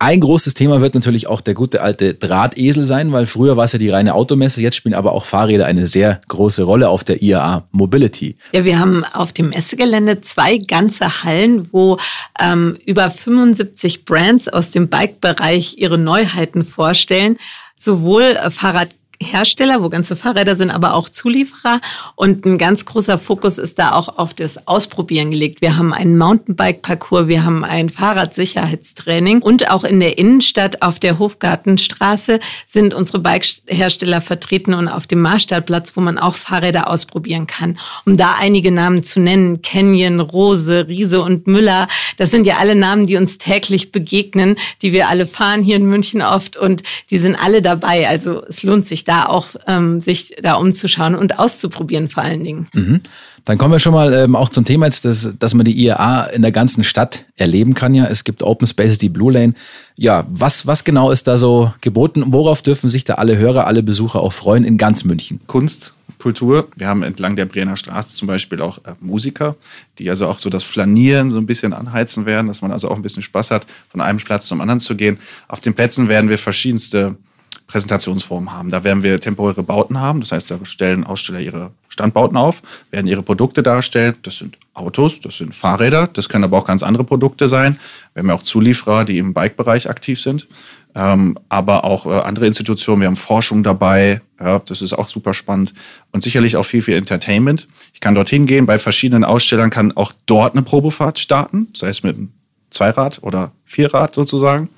Ein 0.00 0.20
großes 0.20 0.54
Thema 0.54 0.80
wird 0.80 0.94
natürlich 0.94 1.28
auch 1.28 1.40
der 1.40 1.54
gute 1.54 1.80
alte 1.80 2.14
Drahtesel 2.14 2.84
sein, 2.84 3.12
weil 3.12 3.26
früher 3.26 3.56
war 3.56 3.64
es 3.64 3.72
ja 3.72 3.78
die 3.78 3.90
reine 3.90 4.14
Automesse, 4.14 4.60
jetzt 4.60 4.76
spielen 4.76 4.94
aber 4.94 5.12
auch 5.12 5.24
Fahrräder 5.24 5.66
eine 5.66 5.86
sehr 5.86 6.20
große 6.28 6.64
Rolle 6.64 6.88
auf 6.88 7.04
der 7.04 7.22
IAA 7.22 7.68
Mobility. 7.70 8.34
Ja, 8.52 8.64
wir 8.64 8.78
haben 8.80 9.04
auf 9.04 9.32
dem 9.32 9.50
Messegelände 9.50 10.20
zwei 10.20 10.58
ganze 10.58 11.22
Hallen, 11.22 11.72
wo 11.72 11.98
ähm, 12.40 12.76
über 12.84 13.08
75 13.08 14.04
Brands 14.04 14.48
aus 14.48 14.72
dem 14.72 14.88
Bike-Bereich 14.88 15.78
ihre 15.78 15.96
Neuheiten 15.96 16.64
vorstellen. 16.64 17.38
Sowohl 17.78 18.36
Fahrrad 18.50 18.88
Hersteller, 19.24 19.82
wo 19.82 19.88
ganze 19.88 20.16
Fahrräder 20.16 20.56
sind, 20.56 20.70
aber 20.70 20.94
auch 20.94 21.08
Zulieferer. 21.08 21.80
Und 22.14 22.44
ein 22.44 22.58
ganz 22.58 22.84
großer 22.84 23.18
Fokus 23.18 23.58
ist 23.58 23.78
da 23.78 23.92
auch 23.92 24.18
auf 24.18 24.34
das 24.34 24.68
Ausprobieren 24.68 25.30
gelegt. 25.30 25.60
Wir 25.60 25.76
haben 25.76 25.92
einen 25.92 26.18
Mountainbike-Parcours, 26.18 27.28
wir 27.28 27.44
haben 27.44 27.64
ein 27.64 27.88
Fahrradsicherheitstraining 27.88 29.42
und 29.42 29.70
auch 29.70 29.84
in 29.84 30.00
der 30.00 30.18
Innenstadt 30.18 30.82
auf 30.82 30.98
der 30.98 31.18
Hofgartenstraße 31.18 32.40
sind 32.66 32.94
unsere 32.94 33.18
Bike-Hersteller 33.20 34.20
vertreten 34.20 34.74
und 34.74 34.88
auf 34.88 35.06
dem 35.06 35.20
Marstallplatz, 35.20 35.96
wo 35.96 36.00
man 36.00 36.18
auch 36.18 36.34
Fahrräder 36.34 36.88
ausprobieren 36.90 37.46
kann. 37.46 37.78
Um 38.04 38.16
da 38.16 38.36
einige 38.38 38.70
Namen 38.70 39.02
zu 39.02 39.20
nennen, 39.20 39.62
Canyon, 39.62 40.20
Rose, 40.20 40.86
Riese 40.88 41.22
und 41.22 41.46
Müller, 41.46 41.88
das 42.16 42.30
sind 42.30 42.46
ja 42.46 42.56
alle 42.58 42.74
Namen, 42.74 43.06
die 43.06 43.16
uns 43.16 43.38
täglich 43.38 43.92
begegnen, 43.92 44.56
die 44.82 44.92
wir 44.92 45.08
alle 45.08 45.26
fahren 45.26 45.62
hier 45.62 45.76
in 45.76 45.86
München 45.86 46.22
oft 46.22 46.56
und 46.56 46.82
die 47.10 47.18
sind 47.18 47.36
alle 47.36 47.62
dabei. 47.62 48.08
Also 48.08 48.44
es 48.46 48.62
lohnt 48.62 48.86
sich 48.86 49.04
da 49.04 49.13
auch, 49.22 49.48
ähm, 49.66 50.00
sich 50.00 50.36
da 50.42 50.54
umzuschauen 50.54 51.14
und 51.14 51.38
auszuprobieren 51.38 52.08
vor 52.08 52.22
allen 52.22 52.44
Dingen. 52.44 52.68
Mhm. 52.72 53.00
Dann 53.44 53.58
kommen 53.58 53.72
wir 53.72 53.78
schon 53.78 53.92
mal 53.92 54.12
ähm, 54.12 54.36
auch 54.36 54.48
zum 54.48 54.64
Thema 54.64 54.86
jetzt, 54.86 55.04
dass, 55.04 55.30
dass 55.38 55.54
man 55.54 55.64
die 55.64 55.78
IAA 55.84 56.24
in 56.26 56.42
der 56.42 56.52
ganzen 56.52 56.82
Stadt 56.82 57.26
erleben 57.36 57.74
kann. 57.74 57.94
Ja, 57.94 58.06
es 58.06 58.24
gibt 58.24 58.42
Open 58.42 58.66
Spaces, 58.66 58.98
die 58.98 59.10
Blue 59.10 59.32
Lane. 59.32 59.54
Ja, 59.96 60.26
was, 60.28 60.66
was 60.66 60.84
genau 60.84 61.10
ist 61.10 61.26
da 61.26 61.36
so 61.36 61.72
geboten? 61.82 62.24
Worauf 62.28 62.62
dürfen 62.62 62.88
sich 62.88 63.04
da 63.04 63.14
alle 63.14 63.36
Hörer, 63.36 63.66
alle 63.66 63.82
Besucher 63.82 64.20
auch 64.20 64.32
freuen 64.32 64.64
in 64.64 64.78
ganz 64.78 65.04
München? 65.04 65.40
Kunst, 65.46 65.92
Kultur. 66.18 66.68
Wir 66.74 66.88
haben 66.88 67.02
entlang 67.02 67.36
der 67.36 67.44
Brienner 67.44 67.76
Straße 67.76 68.16
zum 68.16 68.28
Beispiel 68.28 68.62
auch 68.62 68.78
äh, 68.78 68.94
Musiker, 69.00 69.56
die 69.98 70.08
also 70.08 70.26
auch 70.26 70.38
so 70.38 70.48
das 70.48 70.62
Flanieren 70.62 71.28
so 71.28 71.36
ein 71.36 71.44
bisschen 71.44 71.74
anheizen 71.74 72.24
werden, 72.24 72.48
dass 72.48 72.62
man 72.62 72.72
also 72.72 72.88
auch 72.90 72.96
ein 72.96 73.02
bisschen 73.02 73.22
Spaß 73.22 73.50
hat, 73.50 73.66
von 73.90 74.00
einem 74.00 74.18
Platz 74.18 74.46
zum 74.46 74.62
anderen 74.62 74.80
zu 74.80 74.96
gehen. 74.96 75.18
Auf 75.48 75.60
den 75.60 75.74
Plätzen 75.74 76.08
werden 76.08 76.30
wir 76.30 76.38
verschiedenste 76.38 77.16
Präsentationsformen 77.66 78.52
haben. 78.52 78.68
Da 78.68 78.84
werden 78.84 79.02
wir 79.02 79.20
temporäre 79.20 79.62
Bauten 79.62 79.98
haben, 79.98 80.20
das 80.20 80.32
heißt, 80.32 80.50
da 80.50 80.58
stellen 80.64 81.04
Aussteller 81.04 81.40
ihre 81.40 81.70
Standbauten 81.88 82.36
auf, 82.36 82.62
werden 82.90 83.06
ihre 83.06 83.22
Produkte 83.22 83.62
darstellen. 83.62 84.16
Das 84.22 84.38
sind 84.38 84.58
Autos, 84.74 85.20
das 85.20 85.38
sind 85.38 85.54
Fahrräder, 85.54 86.08
das 86.08 86.28
können 86.28 86.44
aber 86.44 86.58
auch 86.58 86.66
ganz 86.66 86.82
andere 86.82 87.04
Produkte 87.04 87.48
sein. 87.48 87.78
Wir 88.12 88.20
haben 88.20 88.28
ja 88.28 88.34
auch 88.34 88.42
Zulieferer, 88.42 89.04
die 89.04 89.18
im 89.18 89.32
Bike-Bereich 89.32 89.88
aktiv 89.88 90.20
sind, 90.20 90.46
ähm, 90.94 91.38
aber 91.48 91.84
auch 91.84 92.04
äh, 92.04 92.10
andere 92.10 92.46
Institutionen. 92.46 93.00
Wir 93.00 93.08
haben 93.08 93.16
Forschung 93.16 93.62
dabei, 93.62 94.20
ja, 94.38 94.58
das 94.58 94.82
ist 94.82 94.92
auch 94.92 95.08
super 95.08 95.32
spannend 95.32 95.72
und 96.12 96.22
sicherlich 96.22 96.56
auch 96.56 96.66
viel, 96.66 96.82
viel 96.82 96.96
Entertainment. 96.96 97.66
Ich 97.94 98.00
kann 98.00 98.14
dorthin 98.14 98.46
gehen, 98.46 98.66
bei 98.66 98.78
verschiedenen 98.78 99.24
Ausstellern 99.24 99.70
kann 99.70 99.92
auch 99.92 100.12
dort 100.26 100.54
eine 100.54 100.62
Probefahrt 100.62 101.18
starten, 101.18 101.68
sei 101.74 101.88
es 101.88 102.02
mit 102.02 102.16
einem 102.16 102.32
Zweirad 102.74 103.20
oder 103.22 103.52
Vierrad 103.64 104.14
sozusagen. 104.14 104.68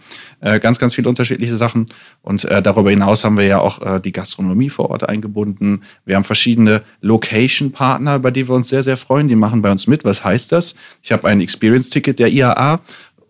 Äh, 0.40 0.60
ganz, 0.60 0.78
ganz 0.78 0.94
viele 0.94 1.08
unterschiedliche 1.08 1.56
Sachen. 1.56 1.86
Und 2.22 2.44
äh, 2.44 2.60
darüber 2.62 2.90
hinaus 2.90 3.24
haben 3.24 3.36
wir 3.38 3.46
ja 3.46 3.58
auch 3.58 3.80
äh, 3.80 4.00
die 4.00 4.12
Gastronomie 4.12 4.70
vor 4.70 4.90
Ort 4.90 5.08
eingebunden. 5.08 5.82
Wir 6.04 6.16
haben 6.16 6.24
verschiedene 6.24 6.82
Location-Partner, 7.00 8.16
über 8.16 8.30
die 8.30 8.48
wir 8.48 8.54
uns 8.54 8.68
sehr, 8.68 8.82
sehr 8.82 8.96
freuen. 8.96 9.28
Die 9.28 9.36
machen 9.36 9.62
bei 9.62 9.70
uns 9.70 9.86
mit. 9.86 10.04
Was 10.04 10.24
heißt 10.24 10.52
das? 10.52 10.76
Ich 11.02 11.10
habe 11.10 11.26
ein 11.26 11.40
Experience-Ticket 11.40 12.18
der 12.18 12.28
IAA. 12.28 12.80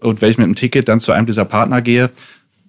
Und 0.00 0.20
wenn 0.20 0.30
ich 0.30 0.38
mit 0.38 0.44
einem 0.44 0.56
Ticket 0.56 0.88
dann 0.88 1.00
zu 1.00 1.12
einem 1.12 1.26
dieser 1.26 1.44
Partner 1.44 1.80
gehe, 1.80 2.10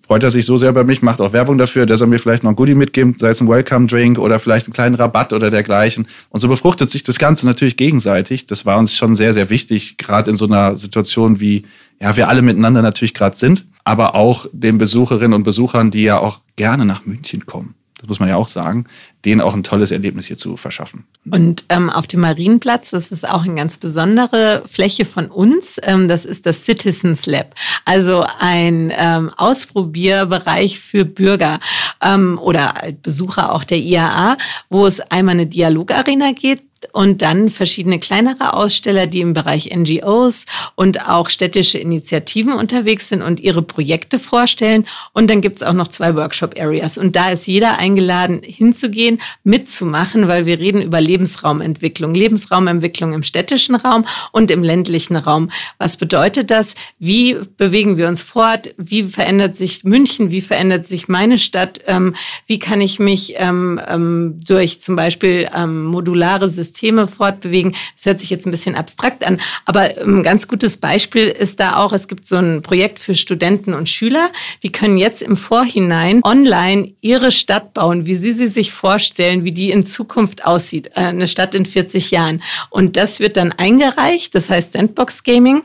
freut 0.08 0.24
er 0.24 0.32
sich 0.32 0.46
so 0.46 0.58
sehr 0.58 0.72
bei 0.72 0.86
mich, 0.86 1.02
macht 1.02 1.20
auch 1.20 1.34
Werbung 1.34 1.58
dafür, 1.58 1.86
dass 1.86 2.00
er 2.00 2.08
mir 2.08 2.18
vielleicht 2.18 2.44
noch 2.44 2.52
ein 2.52 2.56
Goodie 2.56 2.76
mitgibt, 2.76 3.20
sei 3.20 3.30
es 3.30 3.42
ein 3.42 3.50
Welcome-Drink 3.50 4.18
oder 4.18 4.40
vielleicht 4.40 4.68
einen 4.68 4.74
kleinen 4.74 4.96
Rabatt 4.96 5.34
oder 5.34 5.50
dergleichen. 5.50 6.08
Und 6.30 6.40
so 6.40 6.48
befruchtet 6.48 6.90
sich 6.90 7.04
das 7.04 7.20
Ganze 7.20 7.46
natürlich 7.46 7.76
gegenseitig. 7.76 8.46
Das 8.46 8.66
war 8.66 8.80
uns 8.80 8.96
schon 8.96 9.16
sehr, 9.16 9.34
sehr 9.34 9.50
wichtig, 9.50 9.98
gerade 9.98 10.30
in 10.30 10.38
so 10.38 10.46
einer 10.46 10.78
Situation, 10.78 11.42
wie 11.42 11.64
ja, 12.00 12.16
wir 12.16 12.30
alle 12.30 12.42
miteinander 12.42 12.82
natürlich 12.82 13.14
gerade 13.14 13.36
sind, 13.36 13.66
aber 13.84 14.16
auch 14.16 14.46
den 14.52 14.78
Besucherinnen 14.78 15.34
und 15.34 15.44
Besuchern, 15.44 15.92
die 15.92 16.04
ja 16.04 16.20
auch 16.20 16.40
gerne 16.56 16.86
nach 16.86 17.06
München 17.06 17.46
kommen 17.46 17.76
das 18.00 18.08
muss 18.08 18.20
man 18.20 18.30
ja 18.30 18.36
auch 18.36 18.48
sagen, 18.48 18.86
denen 19.26 19.42
auch 19.42 19.56
ein 19.56 19.64
tolles 19.64 19.90
Erlebnis 19.90 20.28
hier 20.28 20.38
zu 20.38 20.56
verschaffen. 20.56 21.06
Und 21.32 21.66
ähm, 21.70 21.90
auf 21.90 22.06
dem 22.06 22.20
Marienplatz, 22.20 22.92
das 22.92 23.12
ist 23.12 23.28
auch 23.28 23.44
eine 23.44 23.56
ganz 23.56 23.78
besondere 23.78 24.62
Fläche 24.68 25.04
von 25.04 25.28
uns, 25.28 25.80
ähm, 25.82 26.08
das 26.08 26.24
ist 26.24 26.46
das 26.46 26.64
Citizens 26.64 27.26
Lab, 27.26 27.56
also 27.86 28.24
ein 28.40 28.94
ähm, 28.96 29.32
Ausprobierbereich 29.36 30.80
für 30.80 31.06
Bürger 31.06 31.60
ähm, 32.02 32.40
oder 32.40 32.76
Besucher 33.02 33.52
auch 33.52 33.64
der 33.64 33.80
IAA, 33.80 34.38
wo 34.70 34.86
es 34.86 35.00
einmal 35.00 35.34
eine 35.34 35.48
Dialogarena 35.48 36.34
geht, 36.34 36.62
und 36.94 37.22
dann 37.22 37.50
verschiedene 37.50 38.00
kleinere 38.00 38.54
Aussteller, 38.54 39.08
die 39.08 39.22
im 39.22 39.34
Bereich 39.34 39.70
NGOs 39.76 40.46
und 40.76 41.08
auch 41.08 41.30
städtische 41.30 41.78
Initiativen 41.78 42.54
unterwegs 42.54 43.10
sind 43.10 43.22
und 43.22 43.40
ihre 43.40 43.62
Projekte 43.62 44.20
vorstellen. 44.20 44.86
Und 45.14 45.30
dann 45.30 45.42
gibt 45.42 45.58
es 45.58 45.64
auch 45.64 45.74
noch 45.74 45.88
zwei 45.88 46.16
Workshop-Areas. 46.16 46.98
Und 46.98 47.16
da 47.16 47.32
ist 47.32 47.48
jeder 47.48 47.78
eingeladen, 47.78 48.42
hinzugehen, 48.44 49.22
mitzumachen, 49.44 50.28
weil 50.28 50.46
wir 50.46 50.60
reden 50.60 50.82
über 50.82 51.02
Lebensraumentwicklung. 51.02 52.14
Lebensraumentwicklung 52.14 53.14
im 53.14 53.24
städtischen 53.24 53.76
Raum 53.76 54.06
und 54.32 54.52
im 54.52 54.64
ländlichen 54.64 55.16
Raum. 55.16 55.50
Was 55.78 55.98
bedeutet 55.98 56.52
das? 56.52 56.76
Wie 57.00 57.38
bewegen 57.58 57.98
wir 57.98 58.08
uns 58.08 58.22
fort? 58.22 58.74
Wie 58.78 59.04
verändert 59.04 59.56
sich 59.56 59.84
München? 59.84 60.32
Wie 60.32 60.42
verändert 60.42 60.86
sich 60.86 61.08
meine 61.08 61.38
Stadt? 61.38 61.82
Ähm, 61.88 62.16
wie 62.46 62.60
kann 62.60 62.82
ich 62.82 63.00
mich 63.00 63.34
ähm, 63.38 63.80
ähm, 63.88 64.40
durch 64.46 64.82
zum 64.82 64.96
Beispiel 64.96 65.50
modulare 65.68 66.50
Systeme 66.50 66.68
Systeme 66.78 67.08
fortbewegen. 67.08 67.76
Das 67.96 68.06
hört 68.06 68.20
sich 68.20 68.30
jetzt 68.30 68.46
ein 68.46 68.52
bisschen 68.52 68.76
abstrakt 68.76 69.26
an, 69.26 69.42
aber 69.66 69.98
ein 69.98 70.22
ganz 70.22 70.48
gutes 70.48 70.78
Beispiel 70.78 71.28
ist 71.28 71.60
da 71.60 71.78
auch, 71.78 71.92
es 71.92 72.08
gibt 72.08 72.28
so 72.28 72.36
ein 72.36 72.62
Projekt 72.62 73.00
für 73.00 73.16
Studenten 73.16 73.74
und 73.74 73.90
Schüler, 73.90 74.30
die 74.62 74.72
können 74.72 75.00
jetzt 75.00 75.24
im 75.24 75.38
Vorhinein 75.38 76.22
online 76.24 76.94
ihre 77.02 77.32
Stadt 77.32 77.74
bauen, 77.74 78.06
wie 78.06 78.16
sie 78.16 78.32
sie 78.32 78.48
sich 78.48 78.72
vorstellen, 78.72 79.44
wie 79.44 79.52
die 79.52 79.72
in 79.72 79.88
Zukunft 79.88 80.46
aussieht, 80.46 80.92
äh, 80.94 81.02
eine 81.02 81.28
Stadt 81.28 81.56
in 81.56 81.66
40 81.66 82.12
Jahren. 82.12 82.44
Und 82.70 82.96
das 82.96 83.20
wird 83.20 83.38
dann 83.38 83.52
eingereicht, 83.52 84.36
das 84.36 84.50
heißt 84.50 84.74
Sandbox 84.74 85.24
Gaming. 85.24 85.64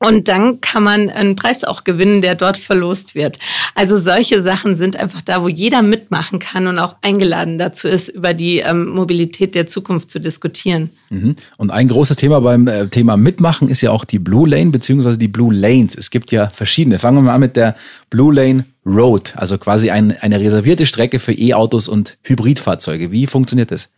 Und 0.00 0.28
dann 0.28 0.60
kann 0.60 0.84
man 0.84 1.10
einen 1.10 1.34
Preis 1.34 1.64
auch 1.64 1.82
gewinnen, 1.82 2.22
der 2.22 2.36
dort 2.36 2.56
verlost 2.56 3.16
wird. 3.16 3.38
Also 3.74 3.98
solche 3.98 4.42
Sachen 4.42 4.76
sind 4.76 5.00
einfach 5.00 5.22
da, 5.22 5.42
wo 5.42 5.48
jeder 5.48 5.82
mitmachen 5.82 6.38
kann 6.38 6.68
und 6.68 6.78
auch 6.78 6.96
eingeladen 7.02 7.58
dazu 7.58 7.88
ist, 7.88 8.08
über 8.08 8.32
die 8.32 8.58
ähm, 8.58 8.90
Mobilität 8.90 9.56
der 9.56 9.66
Zukunft 9.66 10.10
zu 10.10 10.20
diskutieren. 10.20 10.90
Mhm. 11.10 11.34
Und 11.56 11.72
ein 11.72 11.88
großes 11.88 12.16
Thema 12.16 12.40
beim 12.40 12.68
äh, 12.68 12.86
Thema 12.86 13.16
Mitmachen 13.16 13.68
ist 13.68 13.80
ja 13.80 13.90
auch 13.90 14.04
die 14.04 14.20
Blue 14.20 14.48
Lane 14.48 14.70
beziehungsweise 14.70 15.18
die 15.18 15.28
Blue 15.28 15.52
Lanes. 15.52 15.96
Es 15.96 16.10
gibt 16.10 16.30
ja 16.30 16.48
verschiedene. 16.54 17.00
Fangen 17.00 17.18
wir 17.18 17.22
mal 17.22 17.34
an 17.34 17.40
mit 17.40 17.56
der 17.56 17.74
Blue 18.08 18.32
Lane 18.32 18.66
Road, 18.86 19.34
also 19.36 19.58
quasi 19.58 19.90
ein, 19.90 20.16
eine 20.20 20.40
reservierte 20.40 20.86
Strecke 20.86 21.18
für 21.18 21.32
E-Autos 21.32 21.88
und 21.88 22.18
Hybridfahrzeuge. 22.22 23.10
Wie 23.10 23.26
funktioniert 23.26 23.70
das? 23.72 23.90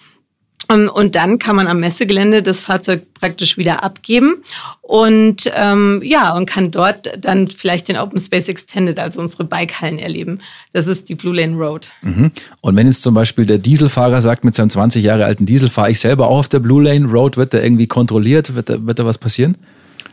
Ähm, 0.67 0.89
und 0.93 1.15
dann 1.15 1.39
kann 1.39 1.55
man 1.55 1.67
am 1.67 1.79
Messegelände 1.79 2.43
das 2.43 2.59
Fahrzeug 2.59 3.13
praktisch 3.13 3.57
wieder 3.57 3.83
abgeben 3.83 4.37
und 4.81 5.51
ähm, 5.55 6.01
ja 6.03 6.35
und 6.35 6.45
kann 6.45 6.71
dort 6.71 7.11
dann 7.19 7.47
vielleicht 7.47 7.87
den 7.87 7.97
Open 7.97 8.19
Space 8.19 8.47
Extended, 8.47 8.99
also 8.99 9.19
unsere 9.19 9.43
Bikehallen 9.43 9.99
erleben. 9.99 10.39
Das 10.73 10.87
ist 10.87 11.09
die 11.09 11.15
Blue 11.15 11.35
Lane 11.35 11.55
Road. 11.55 11.91
Mhm. 12.01 12.31
Und 12.61 12.75
wenn 12.75 12.87
jetzt 12.87 13.01
zum 13.01 13.13
Beispiel 13.13 13.45
der 13.45 13.57
Dieselfahrer 13.57 14.21
sagt, 14.21 14.43
mit 14.43 14.55
seinem 14.55 14.69
20 14.69 15.03
Jahre 15.03 15.25
alten 15.25 15.45
Diesel 15.45 15.69
fahre 15.69 15.91
ich 15.91 15.99
selber 15.99 16.27
auch 16.27 16.39
auf 16.39 16.49
der 16.49 16.59
Blue 16.59 16.83
Lane 16.83 17.07
Road, 17.07 17.37
wird 17.37 17.53
da 17.53 17.61
irgendwie 17.61 17.87
kontrolliert? 17.87 18.55
Wird 18.55 18.69
da, 18.69 18.85
wird 18.85 18.99
da 18.99 19.05
was 19.05 19.17
passieren? 19.17 19.57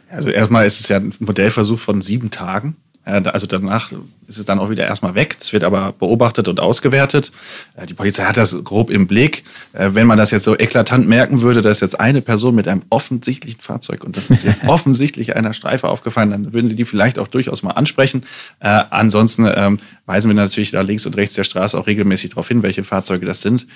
Also 0.08 0.30
erstmal 0.30 0.66
ist 0.66 0.80
es 0.80 0.88
ja 0.88 0.98
ein 0.98 1.12
Modellversuch 1.18 1.78
von 1.78 2.00
sieben 2.00 2.30
Tagen. 2.30 2.76
Also 3.06 3.46
danach 3.46 3.92
ist 4.26 4.38
es 4.38 4.44
dann 4.46 4.58
auch 4.58 4.68
wieder 4.68 4.84
erstmal 4.84 5.14
weg. 5.14 5.36
Es 5.38 5.52
wird 5.52 5.62
aber 5.62 5.92
beobachtet 5.92 6.48
und 6.48 6.58
ausgewertet. 6.58 7.30
Die 7.88 7.94
Polizei 7.94 8.24
hat 8.24 8.36
das 8.36 8.64
grob 8.64 8.90
im 8.90 9.06
Blick. 9.06 9.44
Äh, 9.72 9.90
wenn 9.92 10.08
man 10.08 10.18
das 10.18 10.32
jetzt 10.32 10.42
so 10.42 10.58
eklatant 10.58 11.06
merken 11.06 11.40
würde, 11.40 11.62
dass 11.62 11.78
jetzt 11.78 12.00
eine 12.00 12.20
Person 12.20 12.56
mit 12.56 12.66
einem 12.66 12.82
offensichtlichen 12.90 13.60
Fahrzeug 13.60 14.02
und 14.02 14.16
das 14.16 14.28
ist 14.28 14.42
jetzt 14.42 14.64
offensichtlich 14.66 15.36
einer 15.36 15.52
Streife 15.52 15.88
aufgefallen, 15.88 16.30
dann 16.30 16.52
würden 16.52 16.68
sie 16.68 16.74
die 16.74 16.84
vielleicht 16.84 17.20
auch 17.20 17.28
durchaus 17.28 17.62
mal 17.62 17.70
ansprechen. 17.70 18.24
Äh, 18.58 18.82
ansonsten 18.90 19.48
ähm, 19.54 19.78
weisen 20.06 20.28
wir 20.28 20.34
natürlich 20.34 20.72
da 20.72 20.80
links 20.80 21.06
und 21.06 21.16
rechts 21.16 21.36
der 21.36 21.44
Straße 21.44 21.78
auch 21.78 21.86
regelmäßig 21.86 22.30
darauf 22.30 22.48
hin, 22.48 22.64
welche 22.64 22.82
Fahrzeuge 22.82 23.24
das 23.24 23.40
sind 23.40 23.68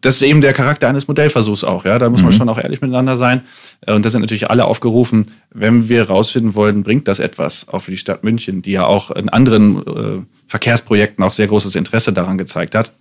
das 0.00 0.16
ist 0.16 0.22
eben 0.22 0.40
der 0.40 0.52
Charakter 0.52 0.88
eines 0.88 1.08
Modellversuchs 1.08 1.64
auch, 1.64 1.84
ja. 1.84 1.98
Da 1.98 2.08
muss 2.08 2.22
man 2.22 2.32
mhm. 2.32 2.36
schon 2.36 2.48
auch 2.48 2.58
ehrlich 2.58 2.80
miteinander 2.80 3.16
sein. 3.16 3.42
Äh, 3.86 3.92
und 3.92 4.04
da 4.04 4.10
sind 4.10 4.20
natürlich 4.22 4.50
alle 4.50 4.64
aufgerufen, 4.64 5.32
wenn 5.52 5.88
wir 5.88 6.08
rausfinden 6.08 6.54
wollen, 6.54 6.82
bringt 6.82 7.08
das 7.08 7.18
etwas 7.18 7.68
auch 7.68 7.80
für 7.80 7.90
die 7.90 7.98
Stadt 7.98 8.24
München, 8.24 8.62
die 8.62 8.72
ja 8.72 8.86
auch 8.86 9.10
in 9.10 9.28
anderen 9.28 9.86
äh, 9.86 10.22
Verkehrsprojekten 10.48 11.22
auch 11.24 11.32
sehr 11.32 11.46
großes 11.48 11.76
Interesse 11.76 12.12
daran 12.12 12.38
gezeigt 12.38 12.74
hat, 12.74 12.92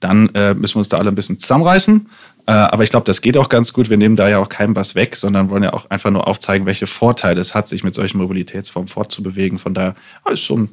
dann 0.00 0.28
äh, 0.34 0.54
müssen 0.54 0.76
wir 0.76 0.80
uns 0.80 0.88
da 0.88 0.98
alle 0.98 1.10
ein 1.10 1.14
bisschen 1.14 1.38
zusammenreißen. 1.38 2.08
Äh, 2.46 2.52
aber 2.52 2.82
ich 2.82 2.90
glaube, 2.90 3.06
das 3.06 3.22
geht 3.22 3.36
auch 3.36 3.48
ganz 3.48 3.72
gut. 3.72 3.88
Wir 3.88 3.96
nehmen 3.96 4.16
da 4.16 4.28
ja 4.28 4.38
auch 4.38 4.48
keinem 4.48 4.76
was 4.76 4.94
weg, 4.94 5.16
sondern 5.16 5.48
wollen 5.48 5.62
ja 5.62 5.72
auch 5.72 5.88
einfach 5.90 6.10
nur 6.10 6.26
aufzeigen, 6.26 6.66
welche 6.66 6.86
Vorteile 6.86 7.40
es 7.40 7.54
hat, 7.54 7.68
sich 7.68 7.84
mit 7.84 7.94
solchen 7.94 8.18
Mobilitätsformen 8.18 8.88
fortzubewegen. 8.88 9.58
Von 9.58 9.74
daher 9.74 9.94
ist 10.30 10.46
so 10.46 10.56
ein 10.56 10.68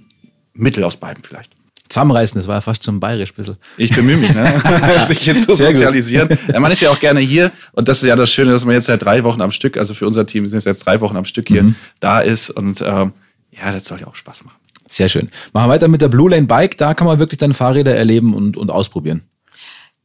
Mittel 0.54 0.84
aus 0.84 0.98
beiden 0.98 1.24
vielleicht. 1.24 1.59
Zusammenreißen, 1.90 2.40
das 2.40 2.48
war 2.48 2.56
ja 2.56 2.62
fast 2.62 2.86
schon 2.86 3.00
bayerisch 3.00 3.32
ein 3.32 3.36
bisschen. 3.36 3.58
Ich 3.78 3.90
bemühe 3.96 4.18
mich, 4.18 4.34
ne? 4.34 4.62
sich 5.06 5.26
jetzt 5.26 5.46
zu 5.46 5.54
Sehr 5.54 5.74
sozialisieren. 5.74 6.30
Ja, 6.48 6.60
man 6.60 6.72
ist 6.72 6.82
ja 6.82 6.92
auch 6.92 7.00
gerne 7.00 7.20
hier 7.20 7.52
und 7.72 7.88
das 7.88 8.02
ist 8.02 8.08
ja 8.08 8.16
das 8.16 8.32
Schöne, 8.32 8.52
dass 8.52 8.64
man 8.64 8.76
jetzt 8.76 8.86
seit 8.86 9.04
drei 9.04 9.24
Wochen 9.24 9.42
am 9.42 9.52
Stück, 9.52 9.76
also 9.76 9.94
für 9.94 10.06
unser 10.06 10.26
Team 10.26 10.46
sind 10.46 10.64
jetzt 10.64 10.86
drei 10.86 11.02
Wochen 11.02 11.18
am 11.18 11.26
Stück 11.26 11.48
hier 11.48 11.64
mhm. 11.64 11.76
da 12.00 12.20
ist 12.20 12.52
und 12.52 12.82
ähm, 12.82 13.14
ja, 13.52 13.72
das 13.72 13.86
soll 13.86 14.00
ja 14.00 14.08
auch 14.08 14.16
Spaß 14.16 14.46
machen. 14.46 14.56
Sehr 14.88 15.10
schön. 15.10 15.30
Machen 15.54 15.68
wir 15.68 15.74
weiter 15.74 15.88
mit 15.88 16.02
der 16.02 16.08
Blue 16.08 16.30
Lane 16.30 16.48
Bike. 16.48 16.78
Da 16.78 16.94
kann 16.94 17.06
man 17.06 17.20
wirklich 17.20 17.38
dann 17.38 17.54
Fahrräder 17.54 17.96
erleben 17.96 18.34
und, 18.34 18.58
und 18.58 18.72
ausprobieren. 18.72 19.22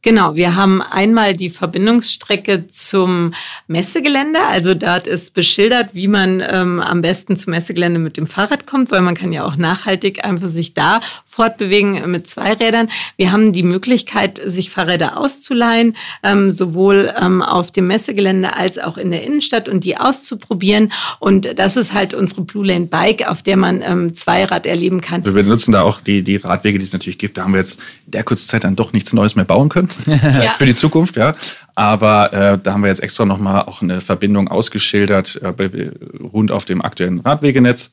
Genau, 0.05 0.35
wir 0.35 0.55
haben 0.55 0.83
einmal 0.83 1.33
die 1.33 1.49
Verbindungsstrecke 1.49 2.67
zum 2.67 3.33
Messegelände. 3.65 4.37
Also 4.47 4.75
dort 4.75 5.07
ist 5.07 5.33
beschildert, 5.33 5.95
wie 5.95 6.07
man 6.07 6.43
ähm, 6.47 6.79
am 6.79 7.01
besten 7.01 7.37
zum 7.37 7.49
Messegelände 7.49 7.97
mit 7.97 8.15
dem 8.15 8.27
Fahrrad 8.27 8.67
kommt, 8.67 8.91
weil 8.91 9.01
man 9.01 9.15
kann 9.15 9.33
ja 9.33 9.43
auch 9.43 9.55
nachhaltig 9.55 10.23
einfach 10.23 10.47
sich 10.47 10.75
da 10.75 10.99
fortbewegen 11.25 12.11
mit 12.11 12.27
zwei 12.27 12.53
Rädern. 12.53 12.87
Wir 13.17 13.31
haben 13.31 13.51
die 13.51 13.63
Möglichkeit, 13.63 14.39
sich 14.45 14.69
Fahrräder 14.69 15.17
auszuleihen, 15.17 15.95
ähm, 16.21 16.51
sowohl 16.51 17.11
ähm, 17.19 17.41
auf 17.41 17.71
dem 17.71 17.87
Messegelände 17.87 18.55
als 18.55 18.77
auch 18.77 18.99
in 18.99 19.09
der 19.09 19.23
Innenstadt 19.23 19.67
und 19.67 19.83
die 19.85 19.97
auszuprobieren. 19.97 20.91
Und 21.17 21.57
das 21.57 21.77
ist 21.77 21.93
halt 21.93 22.13
unsere 22.13 22.43
Blue 22.43 22.63
Lane 22.63 22.85
Bike, 22.85 23.27
auf 23.27 23.41
der 23.41 23.57
man 23.57 23.81
ähm, 23.81 24.13
Zweirad 24.13 24.67
erleben 24.67 25.01
kann. 25.01 25.25
Wir 25.25 25.31
benutzen 25.31 25.71
da 25.71 25.81
auch 25.81 25.99
die, 25.99 26.21
die 26.21 26.35
Radwege, 26.35 26.77
die 26.77 26.85
es 26.85 26.93
natürlich 26.93 27.17
gibt. 27.17 27.39
Da 27.39 27.43
haben 27.45 27.53
wir 27.53 27.61
jetzt 27.61 27.79
der 28.15 28.23
kurzen 28.23 28.47
Zeit 28.47 28.63
dann 28.63 28.75
doch 28.75 28.93
nichts 28.93 29.13
Neues 29.13 29.35
mehr 29.35 29.45
bauen 29.45 29.69
können. 29.69 29.89
ja. 30.07 30.53
für 30.57 30.65
die 30.65 30.75
Zukunft, 30.75 31.15
ja. 31.17 31.33
Aber 31.75 32.33
äh, 32.33 32.57
da 32.61 32.73
haben 32.73 32.81
wir 32.81 32.89
jetzt 32.89 33.03
extra 33.03 33.25
nochmal 33.25 33.63
auch 33.63 33.81
eine 33.81 34.01
Verbindung 34.01 34.47
ausgeschildert, 34.47 35.41
äh, 35.41 35.91
rund 36.21 36.51
auf 36.51 36.65
dem 36.65 36.81
aktuellen 36.81 37.19
Radwegenetz. 37.19 37.91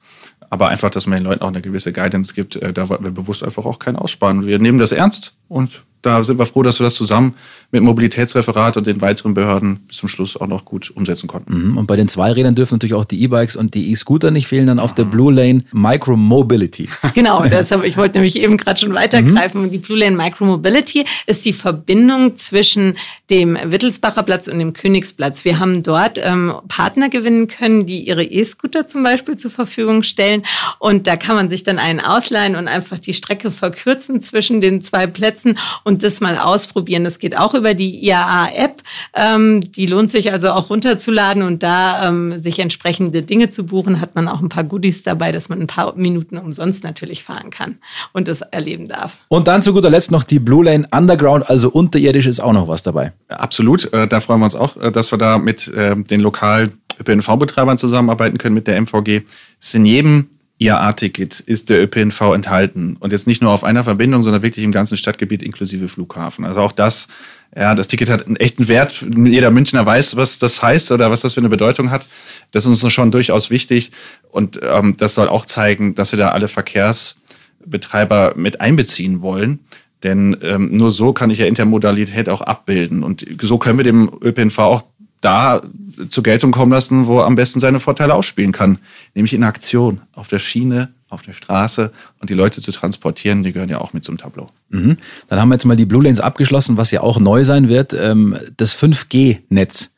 Aber 0.50 0.68
einfach, 0.68 0.90
dass 0.90 1.06
man 1.06 1.18
den 1.18 1.24
Leuten 1.24 1.42
auch 1.42 1.48
eine 1.48 1.62
gewisse 1.62 1.92
Guidance 1.92 2.34
gibt, 2.34 2.56
äh, 2.56 2.72
da 2.72 2.88
wollten 2.88 3.04
wir 3.04 3.10
bewusst 3.10 3.42
einfach 3.42 3.64
auch 3.64 3.78
keinen 3.78 3.96
aussparen. 3.96 4.46
Wir 4.46 4.58
nehmen 4.58 4.78
das 4.78 4.92
ernst 4.92 5.34
und 5.48 5.82
da 6.02 6.22
sind 6.24 6.38
wir 6.38 6.46
froh, 6.46 6.62
dass 6.62 6.80
wir 6.80 6.84
das 6.84 6.94
zusammen 6.94 7.34
mit 7.70 7.80
dem 7.80 7.84
Mobilitätsreferat 7.84 8.76
und 8.76 8.86
den 8.86 9.00
weiteren 9.00 9.34
Behörden 9.34 9.80
bis 9.88 9.98
zum 9.98 10.08
Schluss 10.08 10.36
auch 10.36 10.46
noch 10.46 10.64
gut 10.64 10.90
umsetzen 10.94 11.26
konnten. 11.26 11.70
Mhm. 11.70 11.78
Und 11.78 11.86
bei 11.86 11.96
den 11.96 12.08
Zweirädern 12.08 12.54
dürfen 12.54 12.74
natürlich 12.74 12.94
auch 12.94 13.04
die 13.04 13.22
E-Bikes 13.22 13.56
und 13.56 13.74
die 13.74 13.90
E-Scooter 13.90 14.30
nicht 14.30 14.46
fehlen, 14.46 14.66
dann 14.66 14.78
auf 14.78 14.94
der 14.94 15.04
Blue 15.04 15.32
Lane 15.32 15.62
Micro 15.72 16.16
Mobility. 16.16 16.88
Genau, 17.14 17.42
deshalb, 17.50 17.84
ich 17.84 17.96
wollte 17.96 18.16
nämlich 18.16 18.40
eben 18.40 18.56
gerade 18.56 18.80
schon 18.80 18.94
weitergreifen. 18.94 19.62
Mhm. 19.62 19.70
Die 19.70 19.78
Blue 19.78 19.98
Lane 19.98 20.16
Micro 20.16 20.44
Mobility 20.44 21.04
ist 21.26 21.44
die 21.44 21.52
Verbindung 21.52 22.36
zwischen 22.36 22.96
dem 23.30 23.56
Wittelsbacher 23.64 24.22
Platz 24.22 24.48
und 24.48 24.58
dem 24.58 24.72
Königsplatz. 24.72 25.44
Wir 25.44 25.58
haben 25.58 25.82
dort 25.82 26.18
ähm, 26.22 26.54
Partner 26.68 27.10
gewinnen 27.10 27.48
können, 27.48 27.86
die 27.86 28.06
ihre 28.06 28.24
E-Scooter 28.24 28.86
zum 28.86 29.02
Beispiel 29.02 29.36
zur 29.36 29.50
Verfügung 29.50 30.02
stellen. 30.02 30.42
Und 30.78 31.06
da 31.06 31.16
kann 31.16 31.36
man 31.36 31.48
sich 31.48 31.64
dann 31.64 31.78
einen 31.78 32.00
ausleihen 32.00 32.56
und 32.56 32.66
einfach 32.66 32.98
die 32.98 33.14
Strecke 33.14 33.50
verkürzen 33.50 34.20
zwischen 34.22 34.60
den 34.60 34.82
zwei 34.82 35.06
Plätzen 35.06 35.58
und 35.84 35.91
und 35.92 36.02
das 36.02 36.20
mal 36.20 36.38
ausprobieren. 36.38 37.04
Das 37.04 37.18
geht 37.18 37.36
auch 37.38 37.54
über 37.54 37.74
die 37.74 38.02
IAA-App. 38.04 38.82
Ähm, 39.14 39.60
die 39.60 39.86
lohnt 39.86 40.10
sich 40.10 40.32
also 40.32 40.50
auch 40.50 40.70
runterzuladen 40.70 41.42
und 41.42 41.62
da 41.62 42.08
ähm, 42.08 42.38
sich 42.38 42.58
entsprechende 42.58 43.22
Dinge 43.22 43.50
zu 43.50 43.66
buchen, 43.66 44.00
hat 44.00 44.14
man 44.14 44.26
auch 44.26 44.40
ein 44.40 44.48
paar 44.48 44.64
Goodies 44.64 45.02
dabei, 45.02 45.32
dass 45.32 45.48
man 45.50 45.60
ein 45.60 45.66
paar 45.66 45.94
Minuten 45.94 46.38
umsonst 46.38 46.82
natürlich 46.82 47.22
fahren 47.22 47.50
kann 47.50 47.76
und 48.12 48.26
das 48.26 48.40
erleben 48.40 48.88
darf. 48.88 49.18
Und 49.28 49.48
dann 49.48 49.62
zu 49.62 49.74
guter 49.74 49.90
Letzt 49.90 50.10
noch 50.10 50.24
die 50.24 50.38
Blue 50.38 50.64
Lane 50.64 50.88
Underground, 50.90 51.48
also 51.50 51.70
unterirdisch 51.70 52.26
ist 52.26 52.40
auch 52.40 52.54
noch 52.54 52.68
was 52.68 52.82
dabei. 52.82 53.12
Absolut, 53.28 53.92
äh, 53.92 54.08
da 54.08 54.20
freuen 54.20 54.40
wir 54.40 54.46
uns 54.46 54.56
auch, 54.56 54.76
äh, 54.78 54.90
dass 54.90 55.12
wir 55.12 55.18
da 55.18 55.36
mit 55.36 55.68
äh, 55.68 55.94
den 55.94 56.20
lokalen 56.20 56.72
ÖPNV-Betreibern 57.00 57.76
zusammenarbeiten 57.76 58.38
können, 58.38 58.54
mit 58.54 58.66
der 58.66 58.80
MVG. 58.80 59.22
Es 59.60 59.68
ist 59.68 59.74
in 59.74 59.84
jedem 59.84 60.28
IAA-Ticket 60.64 61.40
ist 61.40 61.70
der 61.70 61.82
ÖPNV 61.82 62.20
enthalten. 62.34 62.96
Und 63.00 63.12
jetzt 63.12 63.26
nicht 63.26 63.42
nur 63.42 63.52
auf 63.52 63.64
einer 63.64 63.84
Verbindung, 63.84 64.22
sondern 64.22 64.42
wirklich 64.42 64.64
im 64.64 64.72
ganzen 64.72 64.96
Stadtgebiet 64.96 65.42
inklusive 65.42 65.88
Flughafen. 65.88 66.44
Also 66.44 66.60
auch 66.60 66.72
das, 66.72 67.08
ja, 67.54 67.74
das 67.74 67.88
Ticket 67.88 68.08
hat 68.08 68.26
einen 68.26 68.36
echten 68.36 68.68
Wert. 68.68 69.04
Jeder 69.16 69.50
Münchner 69.50 69.84
weiß, 69.84 70.16
was 70.16 70.38
das 70.38 70.62
heißt 70.62 70.92
oder 70.92 71.10
was 71.10 71.20
das 71.20 71.34
für 71.34 71.40
eine 71.40 71.48
Bedeutung 71.48 71.90
hat. 71.90 72.06
Das 72.50 72.66
ist 72.66 72.82
uns 72.82 72.92
schon 72.92 73.10
durchaus 73.10 73.50
wichtig. 73.50 73.92
Und 74.30 74.60
ähm, 74.62 74.96
das 74.96 75.14
soll 75.14 75.28
auch 75.28 75.46
zeigen, 75.46 75.94
dass 75.94 76.12
wir 76.12 76.18
da 76.18 76.30
alle 76.30 76.48
Verkehrsbetreiber 76.48 78.34
mit 78.36 78.60
einbeziehen 78.60 79.22
wollen. 79.22 79.60
Denn 80.02 80.36
ähm, 80.42 80.76
nur 80.76 80.90
so 80.90 81.12
kann 81.12 81.30
ich 81.30 81.38
ja 81.38 81.46
Intermodalität 81.46 82.28
auch 82.28 82.40
abbilden. 82.40 83.04
Und 83.04 83.24
so 83.40 83.58
können 83.58 83.78
wir 83.78 83.84
dem 83.84 84.10
ÖPNV 84.22 84.58
auch 84.58 84.84
da 85.22 85.62
zur 86.08 86.22
Geltung 86.22 86.52
kommen 86.52 86.72
lassen, 86.72 87.06
wo 87.06 87.20
er 87.20 87.26
am 87.26 87.36
besten 87.36 87.60
seine 87.60 87.80
Vorteile 87.80 88.14
ausspielen 88.14 88.52
kann. 88.52 88.78
Nämlich 89.14 89.32
in 89.32 89.44
Aktion, 89.44 90.02
auf 90.12 90.28
der 90.28 90.38
Schiene, 90.38 90.92
auf 91.08 91.22
der 91.22 91.32
Straße 91.32 91.92
und 92.20 92.30
die 92.30 92.34
Leute 92.34 92.60
zu 92.60 92.72
transportieren, 92.72 93.42
die 93.42 93.52
gehören 93.52 93.68
ja 93.68 93.80
auch 93.80 93.92
mit 93.92 94.02
zum 94.04 94.18
Tableau. 94.18 94.46
Mhm. 94.70 94.96
Dann 95.28 95.40
haben 95.40 95.48
wir 95.48 95.54
jetzt 95.54 95.64
mal 95.64 95.76
die 95.76 95.84
Blue 95.84 96.02
Lanes 96.02 96.20
abgeschlossen, 96.20 96.76
was 96.76 96.90
ja 96.90 97.02
auch 97.02 97.20
neu 97.20 97.44
sein 97.44 97.68
wird, 97.68 97.94
ähm, 97.94 98.36
das 98.56 98.76
5G-Netz 98.76 99.91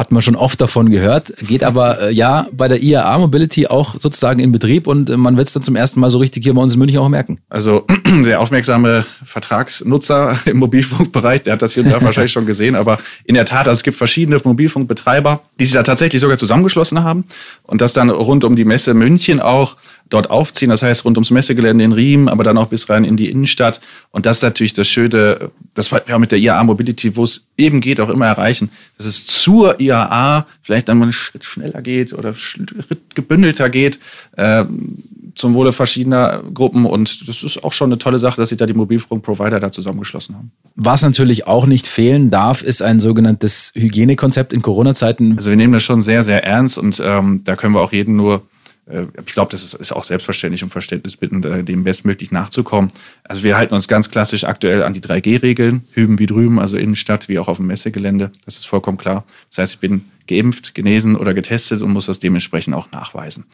hat 0.00 0.12
man 0.12 0.22
schon 0.22 0.34
oft 0.34 0.58
davon 0.62 0.88
gehört, 0.88 1.34
geht 1.46 1.62
aber 1.62 2.00
äh, 2.00 2.12
ja 2.14 2.46
bei 2.52 2.68
der 2.68 2.82
IAA 2.82 3.18
Mobility 3.18 3.66
auch 3.66 3.96
sozusagen 3.98 4.40
in 4.40 4.50
Betrieb 4.50 4.86
und 4.86 5.10
äh, 5.10 5.18
man 5.18 5.36
wird 5.36 5.48
es 5.48 5.52
dann 5.52 5.62
zum 5.62 5.76
ersten 5.76 6.00
Mal 6.00 6.08
so 6.08 6.16
richtig 6.16 6.42
hier 6.42 6.54
bei 6.54 6.62
uns 6.62 6.72
in 6.72 6.78
München 6.78 7.00
auch 7.00 7.10
merken. 7.10 7.38
Also 7.50 7.84
der 8.24 8.40
aufmerksame 8.40 9.04
Vertragsnutzer 9.22 10.38
im 10.46 10.56
Mobilfunkbereich, 10.56 11.42
der 11.42 11.52
hat 11.52 11.60
das 11.60 11.74
hier 11.74 11.84
und 11.84 11.90
da 11.90 12.00
wahrscheinlich 12.02 12.32
schon 12.32 12.46
gesehen, 12.46 12.76
aber 12.76 12.98
in 13.24 13.34
der 13.34 13.44
Tat, 13.44 13.68
also 13.68 13.72
es 13.78 13.82
gibt 13.82 13.98
verschiedene 13.98 14.40
Mobilfunkbetreiber, 14.42 15.42
die 15.58 15.66
sich 15.66 15.74
da 15.74 15.82
tatsächlich 15.82 16.22
sogar 16.22 16.38
zusammengeschlossen 16.38 17.04
haben 17.04 17.24
und 17.64 17.82
das 17.82 17.92
dann 17.92 18.08
rund 18.08 18.44
um 18.44 18.56
die 18.56 18.64
Messe 18.64 18.94
München 18.94 19.38
auch 19.38 19.76
dort 20.10 20.30
aufziehen. 20.30 20.70
Das 20.70 20.82
heißt, 20.82 21.04
rund 21.04 21.16
ums 21.16 21.30
Messegelände 21.30 21.84
in 21.84 21.92
Riem, 21.92 22.28
aber 22.28 22.44
dann 22.44 22.58
auch 22.58 22.66
bis 22.66 22.88
rein 22.88 23.04
in 23.04 23.16
die 23.16 23.30
Innenstadt. 23.30 23.80
Und 24.10 24.26
das 24.26 24.38
ist 24.38 24.42
natürlich 24.42 24.74
das 24.74 24.88
Schöne, 24.88 25.50
das 25.74 25.90
wir 25.90 26.02
auch 26.14 26.18
mit 26.18 26.32
der 26.32 26.38
IAA 26.38 26.62
Mobility, 26.64 27.16
wo 27.16 27.24
es 27.24 27.46
eben 27.56 27.80
geht, 27.80 28.00
auch 28.00 28.08
immer 28.08 28.26
erreichen, 28.26 28.70
dass 28.98 29.06
es 29.06 29.24
zur 29.24 29.80
IAA 29.80 30.46
vielleicht 30.62 30.88
dann 30.88 30.98
mal 30.98 31.04
einen 31.04 31.12
Schritt 31.12 31.44
schneller 31.44 31.80
geht 31.80 32.12
oder 32.12 32.34
Schritt 32.34 32.74
gebündelter 33.14 33.70
geht. 33.70 33.98
Äh, 34.36 34.64
zum 35.34 35.54
Wohle 35.54 35.72
verschiedener 35.72 36.42
Gruppen. 36.52 36.84
Und 36.86 37.28
das 37.28 37.42
ist 37.42 37.64
auch 37.64 37.72
schon 37.72 37.90
eine 37.90 37.98
tolle 37.98 38.18
Sache, 38.18 38.36
dass 38.36 38.50
sich 38.50 38.58
da 38.58 38.66
die 38.66 38.74
Mobilfunkprovider 38.74 39.60
da 39.60 39.72
zusammengeschlossen 39.72 40.36
haben. 40.36 40.52
Was 40.76 41.02
natürlich 41.02 41.46
auch 41.46 41.66
nicht 41.66 41.86
fehlen 41.86 42.30
darf, 42.30 42.62
ist 42.62 42.82
ein 42.82 43.00
sogenanntes 43.00 43.72
Hygienekonzept 43.74 44.52
in 44.52 44.62
Corona-Zeiten. 44.62 45.36
Also 45.36 45.50
wir 45.50 45.56
nehmen 45.56 45.72
das 45.72 45.82
schon 45.82 46.02
sehr, 46.02 46.24
sehr 46.24 46.44
ernst 46.44 46.78
und 46.78 47.00
ähm, 47.04 47.42
da 47.44 47.56
können 47.56 47.74
wir 47.74 47.80
auch 47.80 47.92
jeden 47.92 48.16
nur 48.16 48.42
ich 48.86 49.32
glaube, 49.32 49.52
das 49.52 49.74
ist, 49.74 49.92
auch 49.92 50.04
selbstverständlich 50.04 50.64
um 50.64 50.70
Verständnis 50.70 51.16
bitten, 51.16 51.42
dem 51.42 51.84
bestmöglich 51.84 52.32
nachzukommen. 52.32 52.90
Also 53.22 53.44
wir 53.44 53.56
halten 53.56 53.74
uns 53.74 53.86
ganz 53.86 54.10
klassisch 54.10 54.44
aktuell 54.44 54.82
an 54.82 54.94
die 54.94 55.00
3G-Regeln, 55.00 55.84
hüben 55.92 56.18
wie 56.18 56.26
drüben, 56.26 56.58
also 56.58 56.76
Innenstadt 56.76 57.28
wie 57.28 57.38
auch 57.38 57.48
auf 57.48 57.58
dem 57.58 57.66
Messegelände. 57.68 58.32
Das 58.44 58.56
ist 58.56 58.66
vollkommen 58.66 58.98
klar. 58.98 59.24
Das 59.48 59.58
heißt, 59.58 59.74
ich 59.74 59.80
bin 59.80 60.06
geimpft, 60.26 60.74
genesen 60.74 61.16
oder 61.16 61.34
getestet 61.34 61.82
und 61.82 61.92
muss 61.92 62.06
das 62.06 62.18
dementsprechend 62.18 62.74
auch 62.74 62.90
nachweisen. 62.90 63.44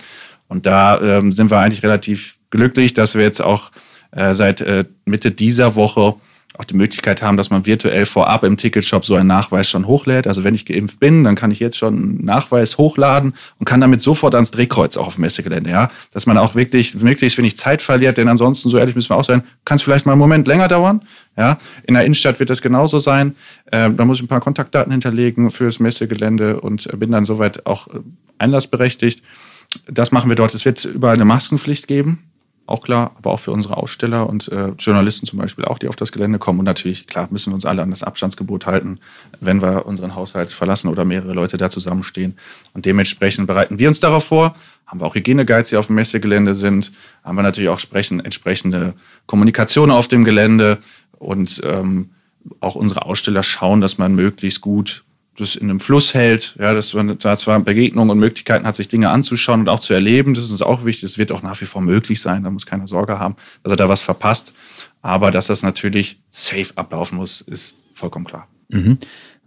Und 0.49 0.66
da 0.66 1.00
ähm, 1.00 1.33
sind 1.33 1.50
wir 1.50 1.59
eigentlich 1.59 1.83
relativ 1.83 2.37
glücklich, 2.50 2.95
dass 2.95 3.14
wir 3.14 3.23
jetzt 3.23 3.42
auch 3.42 3.73
äh, 4.12 4.35
seit 4.35 4.61
äh, 4.61 4.85
Mitte 5.04 5.30
dieser 5.30 5.75
Woche 5.75 6.14
auch 6.58 6.64
die 6.64 6.75
Möglichkeit 6.75 7.22
haben, 7.22 7.36
dass 7.36 7.50
man 7.50 7.66
virtuell 7.66 8.06
vorab 8.06 8.44
im 8.44 8.56
Ticketshop 8.56 9.04
so 9.04 9.14
einen 9.14 9.28
Nachweis 9.28 9.68
schon 9.68 9.86
hochlädt. 9.86 10.26
Also 10.26 10.44
wenn 10.44 10.54
ich 10.54 10.64
geimpft 10.64 10.98
bin, 11.00 11.25
dann 11.25 11.34
kann 11.34 11.50
ich 11.50 11.60
jetzt 11.60 11.76
schon 11.76 11.94
einen 11.94 12.25
Nachweis 12.25 12.78
hochladen 12.78 13.34
und 13.58 13.64
kann 13.66 13.80
damit 13.80 14.00
sofort 14.00 14.34
ans 14.34 14.50
Drehkreuz 14.50 14.96
auch 14.96 15.06
auf 15.06 15.18
Messegelände. 15.18 15.70
Ja, 15.70 15.90
dass 16.12 16.26
man 16.26 16.38
auch 16.38 16.54
wirklich 16.54 16.94
möglichst 16.94 17.38
wenig 17.38 17.56
Zeit 17.56 17.82
verliert, 17.82 18.16
denn 18.16 18.28
ansonsten, 18.28 18.68
so 18.68 18.78
ehrlich 18.78 18.94
müssen 18.94 19.10
wir 19.10 19.16
auch 19.16 19.25
sein, 19.25 19.42
kann 19.64 19.76
es 19.76 19.82
vielleicht 19.82 20.06
mal 20.06 20.12
einen 20.12 20.20
Moment 20.20 20.48
länger 20.48 20.68
dauern. 20.68 21.02
Ja, 21.36 21.58
in 21.86 21.94
der 21.94 22.04
Innenstadt 22.04 22.38
wird 22.40 22.48
das 22.48 22.62
genauso 22.62 22.98
sein. 22.98 23.36
Äh, 23.66 23.90
da 23.90 24.04
muss 24.04 24.18
ich 24.18 24.25
ein 24.25 24.28
paar 24.28 24.40
Kontaktdaten 24.40 24.90
hinterlegen 24.90 25.50
für 25.50 25.66
das 25.66 25.78
Messegelände 25.78 26.60
und 26.60 26.88
bin 26.98 27.12
dann 27.12 27.26
soweit 27.26 27.66
auch 27.66 27.88
äh, 27.88 28.00
einlassberechtigt. 28.38 29.22
Das 29.90 30.12
machen 30.12 30.30
wir 30.30 30.36
dort. 30.36 30.54
Es 30.54 30.64
wird 30.64 30.84
überall 30.84 31.14
eine 31.14 31.26
Maskenpflicht 31.26 31.88
geben 31.88 32.20
auch 32.66 32.82
klar, 32.82 33.12
aber 33.16 33.30
auch 33.30 33.40
für 33.40 33.52
unsere 33.52 33.76
Aussteller 33.76 34.28
und 34.28 34.49
äh, 34.49 34.68
Journalisten 34.78 35.26
zum 35.26 35.38
Beispiel 35.38 35.64
auch, 35.64 35.78
die 35.78 35.88
auf 35.88 35.96
das 35.96 36.11
Gelände 36.11 36.38
kommen. 36.38 36.58
Und 36.58 36.64
natürlich, 36.64 37.06
klar, 37.06 37.28
müssen 37.30 37.50
wir 37.50 37.54
uns 37.54 37.64
alle 37.64 37.83
an 37.83 37.90
das 37.90 38.02
Abstandsgebot 38.02 38.66
halten, 38.66 38.98
wenn 39.40 39.62
wir 39.62 39.87
unseren 39.87 40.14
Haushalt 40.16 40.50
verlassen 40.50 40.88
oder 40.88 41.05
mehrere 41.05 41.33
Leute 41.33 41.57
da 41.57 41.70
zusammenstehen. 41.70 42.37
Und 42.74 42.85
dementsprechend 42.85 43.46
bereiten 43.46 43.79
wir 43.79 43.88
uns 43.88 44.00
darauf 44.00 44.24
vor. 44.24 44.57
Haben 44.87 45.00
wir 45.00 45.07
auch 45.07 45.14
Hygieneguides, 45.14 45.70
die 45.70 45.76
auf 45.76 45.87
dem 45.87 45.96
Messegelände 45.96 46.55
sind. 46.55 46.92
Haben 47.24 47.37
wir 47.37 47.42
natürlich 47.42 47.70
auch 47.70 47.79
sprechen, 47.79 48.20
entsprechende 48.20 48.94
Kommunikation 49.26 49.90
auf 49.90 50.09
dem 50.09 50.24
Gelände. 50.24 50.79
Und 51.18 51.62
ähm, 51.64 52.11
auch 52.61 52.74
unsere 52.74 53.05
Aussteller 53.07 53.42
schauen, 53.42 53.81
dass 53.81 53.98
man 53.98 54.14
möglichst 54.14 54.61
gut 54.61 55.05
das 55.37 55.57
in 55.57 55.70
einem 55.70 55.81
Fluss 55.81 56.14
hält, 56.14 56.57
ja, 56.59 56.72
dass 56.72 56.94
man 56.94 57.18
da 57.18 57.37
zwar 57.37 57.59
Begegnungen 57.61 58.11
und 58.11 58.18
Möglichkeiten 58.18 58.66
hat, 58.66 58.77
sich 58.77 58.88
Dinge 58.88 59.11
anzuschauen 59.11 59.61
und 59.61 59.68
auch 59.68 59.81
zu 59.81 59.94
erleben. 59.94 60.35
Das 60.35 60.44
ist 60.44 60.51
uns 60.51 60.62
auch 60.62 60.85
wichtig. 60.85 61.03
Das 61.03 61.18
wird 61.18 61.33
auch 61.33 61.42
nach 61.42 61.61
wie 61.61 61.66
vor 61.66 61.83
möglich 61.83 62.20
sein. 62.20 62.42
Da 62.42 62.51
muss 62.51 62.66
keiner 62.66 62.87
Sorge 62.87 63.18
haben, 63.18 63.37
dass 63.62 63.72
er 63.72 63.77
da 63.77 63.88
was 63.88 64.03
verpasst. 64.03 64.55
Aber 65.03 65.31
dass 65.31 65.46
das 65.46 65.62
natürlich 65.62 66.18
safe 66.31 66.72
ablaufen 66.75 67.16
muss, 67.16 67.40
ist 67.42 67.77
vollkommen 67.94 68.25
klar. 68.25 68.49
Mhm. 68.68 68.99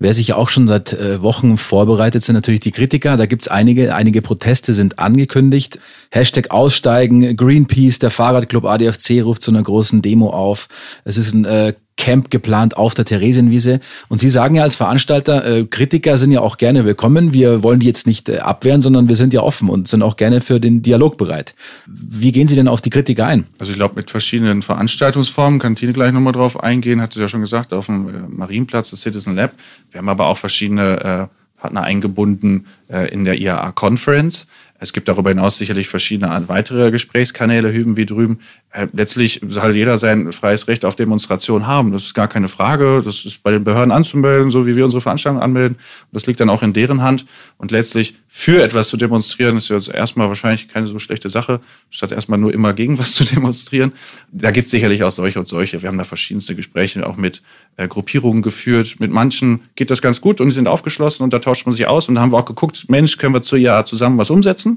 Wer 0.01 0.13
sich 0.13 0.29
ja 0.29 0.35
auch 0.37 0.47
schon 0.47 0.65
seit 0.65 0.93
äh, 0.93 1.21
Wochen 1.21 1.57
vorbereitet, 1.57 2.23
sind 2.23 2.35
natürlich 2.35 2.61
die 2.61 2.71
Kritiker. 2.71 3.17
Da 3.17 3.25
gibt's 3.25 3.49
einige, 3.49 3.93
einige 3.93 4.21
Proteste 4.21 4.73
sind 4.73 4.97
angekündigt. 4.97 5.79
Hashtag 6.09 6.51
Aussteigen, 6.51 7.35
Greenpeace, 7.35 7.99
der 7.99 8.09
Fahrradclub 8.09 8.63
ADFC 8.63 9.21
ruft 9.21 9.41
zu 9.41 9.51
einer 9.51 9.61
großen 9.61 10.01
Demo 10.01 10.29
auf. 10.29 10.69
Es 11.03 11.17
ist 11.17 11.33
ein 11.33 11.43
äh, 11.43 11.73
Camp 11.99 12.31
geplant 12.31 12.77
auf 12.77 12.93
der 12.93 13.05
Theresienwiese. 13.05 13.81
Und 14.07 14.17
Sie 14.19 14.29
sagen 14.29 14.55
ja 14.55 14.63
als 14.63 14.75
Veranstalter, 14.75 15.45
äh, 15.45 15.65
Kritiker 15.65 16.17
sind 16.17 16.31
ja 16.31 16.39
auch 16.39 16.57
gerne 16.57 16.85
willkommen. 16.85 17.33
Wir 17.33 17.61
wollen 17.61 17.81
die 17.81 17.85
jetzt 17.85 18.07
nicht 18.07 18.29
äh, 18.29 18.39
abwehren, 18.39 18.81
sondern 18.81 19.09
wir 19.09 19.15
sind 19.17 19.33
ja 19.33 19.41
offen 19.41 19.69
und 19.69 19.87
sind 19.87 20.01
auch 20.01 20.15
gerne 20.15 20.41
für 20.41 20.59
den 20.59 20.81
Dialog 20.81 21.17
bereit. 21.17 21.53
Wie 21.85 22.31
gehen 22.31 22.47
Sie 22.47 22.55
denn 22.55 22.69
auf 22.69 22.81
die 22.81 22.89
Kritiker 22.89 23.27
ein? 23.27 23.45
Also 23.59 23.73
ich 23.73 23.77
glaube, 23.77 23.95
mit 23.95 24.09
verschiedenen 24.09 24.61
Veranstaltungsformen, 24.61 25.59
kann 25.59 25.75
Tine 25.75 25.91
gleich 25.93 26.13
nochmal 26.13 26.33
drauf 26.33 26.63
eingehen, 26.63 27.01
hat 27.01 27.13
sie 27.13 27.19
ja 27.19 27.27
schon 27.27 27.41
gesagt, 27.41 27.73
auf 27.73 27.87
dem 27.87 28.07
äh, 28.07 28.11
Marienplatz, 28.29 28.91
das 28.91 29.01
Citizen 29.01 29.35
Lab. 29.35 29.51
Wir 29.91 29.99
haben 29.99 30.09
aber 30.09 30.27
auch 30.27 30.37
verschiedene 30.37 31.29
äh, 31.29 31.59
Partner 31.59 31.83
eingebunden 31.83 32.65
äh, 32.89 33.11
in 33.11 33.25
der 33.25 33.37
IAA 33.37 33.73
Conference. 33.73 34.47
Es 34.81 34.93
gibt 34.93 35.09
darüber 35.09 35.29
hinaus 35.29 35.57
sicherlich 35.57 35.89
verschiedene 35.89 36.47
weitere 36.47 36.89
Gesprächskanäle, 36.89 37.71
hüben 37.71 37.97
wie 37.97 38.05
drüben. 38.05 38.39
Äh, 38.71 38.87
letztlich 38.93 39.41
soll 39.45 39.75
jeder 39.75 39.97
sein 39.97 40.31
freies 40.31 40.67
Recht 40.67 40.85
auf 40.85 40.95
Demonstration 40.95 41.67
haben. 41.67 41.91
Das 41.91 42.03
ist 42.03 42.13
gar 42.13 42.27
keine 42.27 42.47
Frage. 42.47 43.01
Das 43.03 43.25
ist 43.25 43.43
bei 43.43 43.51
den 43.51 43.63
Behörden 43.63 43.91
anzumelden, 43.91 44.51
so 44.51 44.67
wie 44.67 44.75
wir 44.75 44.85
unsere 44.85 45.01
Veranstaltung 45.01 45.41
anmelden. 45.41 45.77
Das 46.11 46.27
liegt 46.27 46.39
dann 46.39 46.49
auch 46.49 46.63
in 46.63 46.71
deren 46.71 47.01
Hand. 47.01 47.25
Und 47.57 47.71
letztlich 47.71 48.15
für 48.27 48.61
etwas 48.61 48.87
zu 48.89 48.95
demonstrieren, 48.95 49.57
ist 49.57 49.69
jetzt 49.69 49.89
erstmal 49.89 50.27
wahrscheinlich 50.27 50.67
keine 50.69 50.85
so 50.85 50.99
schlechte 50.99 51.29
Sache, 51.29 51.61
statt 51.89 52.11
erstmal 52.11 52.37
nur 52.37 52.53
immer 52.53 52.73
gegen 52.73 52.99
was 52.99 53.13
zu 53.13 53.25
demonstrieren. 53.25 53.91
Da 54.31 54.51
gibt 54.51 54.65
es 54.65 54.71
sicherlich 54.71 55.03
auch 55.03 55.11
solche 55.11 55.39
und 55.39 55.47
solche. 55.47 55.81
Wir 55.81 55.89
haben 55.89 55.97
da 55.97 56.03
verschiedenste 56.03 56.55
Gespräche 56.55 57.05
auch 57.07 57.17
mit 57.17 57.41
äh, 57.75 57.87
Gruppierungen 57.87 58.43
geführt. 58.43 58.97
Mit 58.99 59.11
manchen 59.11 59.61
geht 59.75 59.89
das 59.89 60.01
ganz 60.01 60.21
gut 60.21 60.39
und 60.39 60.49
die 60.49 60.55
sind 60.55 60.67
aufgeschlossen 60.67 61.23
und 61.23 61.33
da 61.33 61.39
tauscht 61.39 61.65
man 61.65 61.73
sich 61.73 61.87
aus. 61.87 62.07
Und 62.07 62.15
da 62.15 62.21
haben 62.21 62.31
wir 62.31 62.37
auch 62.37 62.45
geguckt, 62.45 62.85
Mensch, 62.87 63.17
können 63.17 63.33
wir 63.33 63.41
zu 63.41 63.55
IAA 63.55 63.83
zusammen 63.85 64.19
was 64.19 64.29
umsetzen? 64.29 64.68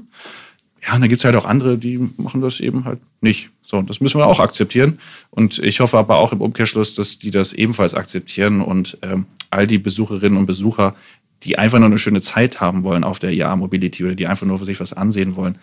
Ja, 0.85 0.95
und 0.95 1.01
dann 1.01 1.09
gibt's 1.09 1.23
halt 1.23 1.35
auch 1.35 1.45
andere, 1.45 1.77
die 1.77 1.97
machen 2.17 2.41
das 2.41 2.59
eben 2.59 2.85
halt 2.85 2.99
nicht. 3.21 3.49
So, 3.65 3.81
das 3.81 4.01
müssen 4.01 4.19
wir 4.19 4.27
auch 4.27 4.39
akzeptieren. 4.39 4.99
Und 5.29 5.59
ich 5.59 5.79
hoffe 5.79 5.97
aber 5.97 6.17
auch 6.17 6.33
im 6.33 6.41
Umkehrschluss, 6.41 6.95
dass 6.95 7.19
die 7.19 7.31
das 7.31 7.53
ebenfalls 7.53 7.95
akzeptieren 7.95 8.61
und 8.61 8.97
ähm, 9.01 9.25
all 9.49 9.65
die 9.65 9.77
Besucherinnen 9.77 10.37
und 10.37 10.45
Besucher, 10.45 10.95
die 11.43 11.57
einfach 11.57 11.79
nur 11.79 11.87
eine 11.87 11.97
schöne 11.97 12.21
Zeit 12.21 12.59
haben 12.59 12.83
wollen 12.83 13.03
auf 13.03 13.19
der 13.19 13.31
IA 13.31 13.55
Mobility 13.55 14.03
oder 14.03 14.15
die 14.15 14.27
einfach 14.27 14.45
nur 14.45 14.59
für 14.59 14.65
sich 14.65 14.79
was 14.79 14.93
ansehen 14.93 15.35
wollen, 15.35 15.57